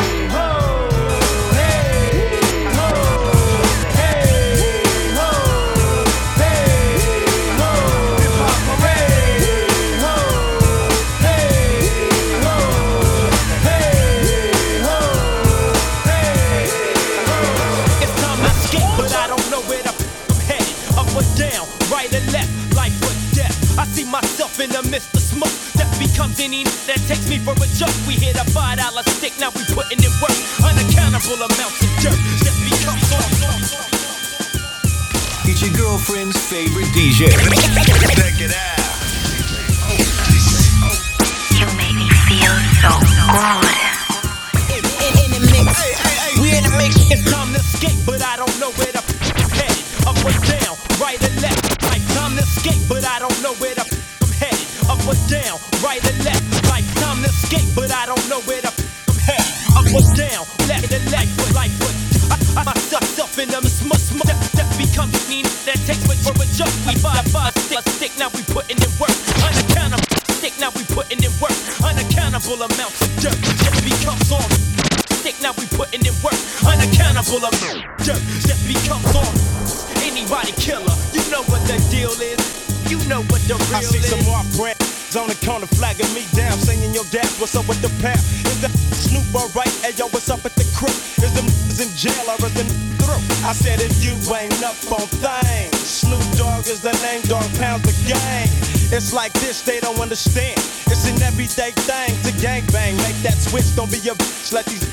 You 82.88 83.02
know 83.08 83.22
what 83.26 83.42
the 83.42 83.54
deal 83.54 83.58
is. 83.58 83.58
You 83.58 83.58
know 83.58 83.58
what 83.58 83.58
the 83.58 83.64
real 83.66 83.76
I 83.76 83.82
see 83.82 83.98
is. 83.98 84.10
some 84.10 84.24
more 84.26 84.44
brands 84.54 85.16
on 85.16 85.28
the 85.28 85.38
corner 85.46 85.66
flagging 85.66 86.12
me 86.14 86.26
down, 86.34 86.58
saying 86.58 86.82
yo 86.94 87.02
dad, 87.10 87.26
what's 87.38 87.56
up 87.56 87.66
with 87.68 87.80
the 87.80 87.90
pap? 88.02 88.18
Is 88.46 88.60
that 88.60 88.70
Snoop 88.94 89.26
alright? 89.34 89.70
Hey 89.82 89.94
yo, 89.96 90.06
what's 90.12 90.28
up 90.30 90.44
at 90.44 90.54
the 90.54 90.66
crib? 90.76 90.94
Is 91.22 91.32
them 91.34 91.46
in 91.78 91.90
jail 91.96 92.26
or 92.28 92.38
is 92.46 92.54
them 92.54 92.68
through? 93.00 93.22
I 93.46 93.52
said 93.52 93.80
if 93.80 93.96
you 94.02 94.14
ain't 94.34 94.54
up 94.62 94.76
on 94.92 95.06
things, 95.08 95.76
Snoop 95.78 96.22
Dogg 96.36 96.66
is 96.66 96.80
the 96.82 96.92
name, 97.02 97.22
Dogg 97.30 97.46
Pound 97.58 97.82
the 97.82 97.94
gang. 98.06 98.48
It's 98.92 99.12
like 99.12 99.32
this, 99.42 99.62
they 99.62 99.80
don't 99.80 99.98
understand. 99.98 100.58
It's 100.86 101.06
an 101.10 101.20
everyday 101.22 101.72
thing 101.74 102.14
to 102.22 102.32
gang 102.40 102.62
bang. 102.70 102.96
Make 103.02 103.18
that 103.26 103.34
switch, 103.34 103.74
don't 103.74 103.90
be 103.90 103.98
a 104.08 104.14
bitch, 104.14 104.52
let 104.52 104.66
these 104.66 104.84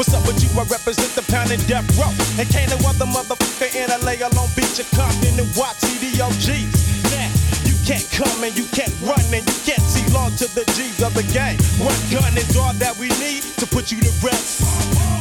What's 0.00 0.14
up 0.14 0.26
with 0.26 0.40
you? 0.40 0.48
I 0.56 0.64
represent 0.64 1.12
the 1.12 1.22
pound 1.28 1.52
and 1.52 1.60
death 1.68 1.84
row. 2.00 2.08
And 2.40 2.48
can't 2.48 2.72
no 2.72 2.80
other 2.88 3.04
motherfucker 3.04 3.68
in 3.76 3.92
LA 3.92 4.16
Long 4.32 4.48
Beach 4.56 4.80
your 4.80 4.88
Compton 4.96 5.36
and 5.36 5.48
watch 5.52 5.76
CDOGs. 5.84 7.12
Now, 7.12 7.28
you 7.68 7.76
can't 7.84 8.08
come 8.08 8.40
and 8.42 8.56
you 8.56 8.64
can't 8.72 8.92
run 9.04 9.20
and 9.28 9.44
you 9.44 9.58
can't 9.68 9.84
see 9.84 10.04
long 10.12 10.32
to 10.40 10.48
the 10.56 10.64
G's 10.72 11.02
of 11.04 11.12
the 11.12 11.26
game. 11.36 11.60
One 11.76 11.98
gun 12.08 12.32
is 12.40 12.56
all 12.56 12.72
that 12.80 12.96
we 12.96 13.12
need 13.20 13.44
to 13.60 13.66
put 13.68 13.92
you 13.92 14.00
to 14.00 14.12
rest. 14.24 14.64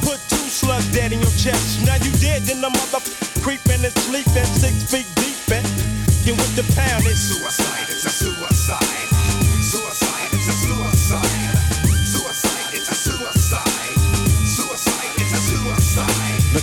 Put 0.07 0.23
two 0.31 0.47
slugs 0.47 0.87
dead 0.95 1.11
in 1.11 1.19
your 1.19 1.35
chest. 1.35 1.83
Now 1.85 1.99
you 1.99 2.11
dead 2.23 2.47
in 2.47 2.61
the 2.61 2.71
motherfucker 2.71 3.43
creeping 3.43 3.83
and 3.83 3.93
sleeping 4.07 4.47
six 4.55 4.87
feet 4.87 5.09
deep 5.19 5.37
and 5.51 5.67
with 6.37 6.55
the 6.55 6.63
pound. 6.79 7.03
It's 7.05 7.19
suicide, 7.19 7.89
it's 7.89 8.05
a. 8.05 8.09
Suicide, 8.09 9.10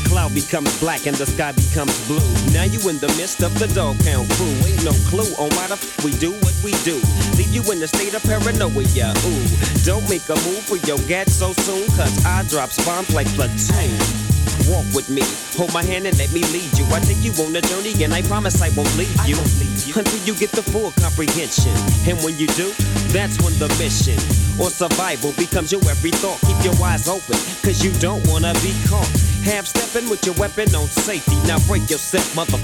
cloud 0.08 0.34
becomes 0.34 0.72
black 0.80 1.06
and 1.06 1.16
the 1.16 1.26
sky 1.26 1.52
becomes 1.52 1.94
blue. 2.08 2.24
Now 2.52 2.64
you 2.64 2.80
in 2.88 2.98
the 2.98 3.08
midst 3.20 3.42
of 3.42 3.56
the 3.58 3.68
Dogg 3.68 4.00
Pound 4.04 4.30
crew. 4.32 4.56
Ain't 4.64 4.84
no 4.84 4.92
clue 5.06 5.30
on 5.36 5.50
why 5.54 5.68
the 5.68 5.78
we 6.04 6.12
do 6.18 6.32
what 6.32 6.56
we 6.64 6.72
do. 6.82 6.96
Leave 7.36 7.52
you 7.54 7.62
in 7.70 7.82
a 7.82 7.88
state 7.88 8.14
of 8.14 8.22
paranoia. 8.24 9.12
Ooh, 9.28 9.44
don't 9.84 10.08
make 10.08 10.26
a 10.28 10.36
move 10.48 10.64
for 10.64 10.76
your 10.88 10.98
gat 11.06 11.28
so 11.28 11.52
soon, 11.52 11.86
cause 11.96 12.24
I 12.24 12.42
drop 12.48 12.70
bombs 12.84 13.14
like 13.14 13.28
platoon. 13.36 14.37
Walk 14.68 14.84
with 14.92 15.08
me, 15.08 15.24
hold 15.56 15.72
my 15.72 15.82
hand 15.82 16.06
and 16.06 16.16
let 16.18 16.30
me 16.30 16.44
lead 16.52 16.76
you. 16.76 16.84
I 16.92 17.00
take 17.00 17.24
you 17.24 17.32
on 17.40 17.56
a 17.56 17.62
journey 17.62 17.96
and 18.04 18.12
I 18.12 18.20
promise 18.22 18.60
I 18.60 18.68
won't 18.76 18.92
leave 19.00 19.08
you 19.24 19.40
leave 19.56 19.88
you. 19.88 19.94
until 19.96 20.20
you 20.28 20.34
get 20.36 20.52
the 20.52 20.62
full 20.62 20.92
comprehension. 21.00 21.72
And 22.04 22.20
when 22.20 22.36
you 22.36 22.46
do, 22.52 22.68
that's 23.08 23.40
when 23.40 23.56
the 23.56 23.72
mission 23.80 24.20
or 24.60 24.68
survival 24.68 25.32
becomes 25.40 25.72
your 25.72 25.80
every 25.88 26.10
thought. 26.10 26.36
Keep 26.44 26.60
your 26.68 26.76
eyes 26.84 27.08
open, 27.08 27.40
cause 27.64 27.82
you 27.82 27.96
don't 27.96 28.20
wanna 28.28 28.52
be 28.60 28.76
caught. 28.84 29.08
Half 29.40 29.72
stepping 29.72 30.10
with 30.10 30.20
your 30.26 30.34
weapon 30.36 30.68
on 30.74 30.86
safety. 30.86 31.40
Now 31.48 31.58
break 31.64 31.88
yourself, 31.88 32.28
mother. 32.36 32.58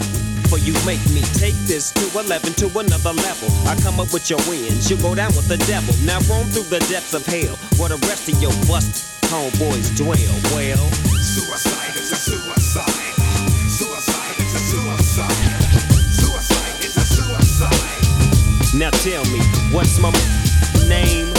For 0.52 0.58
you 0.58 0.76
make 0.84 1.00
me 1.08 1.24
take 1.40 1.56
this 1.64 1.90
to 1.96 2.04
11 2.20 2.52
to 2.60 2.66
another 2.78 3.16
level. 3.16 3.48
I 3.64 3.80
come 3.80 3.98
up 3.98 4.12
with 4.12 4.28
your 4.28 4.40
wins, 4.44 4.90
you 4.90 5.00
go 5.00 5.14
down 5.14 5.32
with 5.32 5.48
the 5.48 5.56
devil. 5.64 5.94
Now 6.04 6.20
roam 6.28 6.52
through 6.52 6.68
the 6.68 6.84
depths 6.92 7.14
of 7.14 7.24
hell, 7.24 7.56
where 7.80 7.88
the 7.88 7.98
rest 8.04 8.28
of 8.28 8.36
your 8.42 8.52
bust 8.68 9.13
homeboys 9.34 9.96
dwell. 9.96 10.34
Well, 10.54 10.90
Suicide 11.20 11.96
is 11.96 12.12
a 12.12 12.16
suicide. 12.16 13.14
Suicide 13.68 14.38
is 14.38 14.54
a 14.54 14.58
suicide. 14.58 15.32
Suicide 16.12 16.84
is 16.84 16.96
a 16.96 17.00
suicide. 17.00 18.78
now 18.78 18.90
tell 18.90 19.24
me, 19.24 19.40
what's 19.72 19.98
my 19.98 20.12
name? 20.88 21.33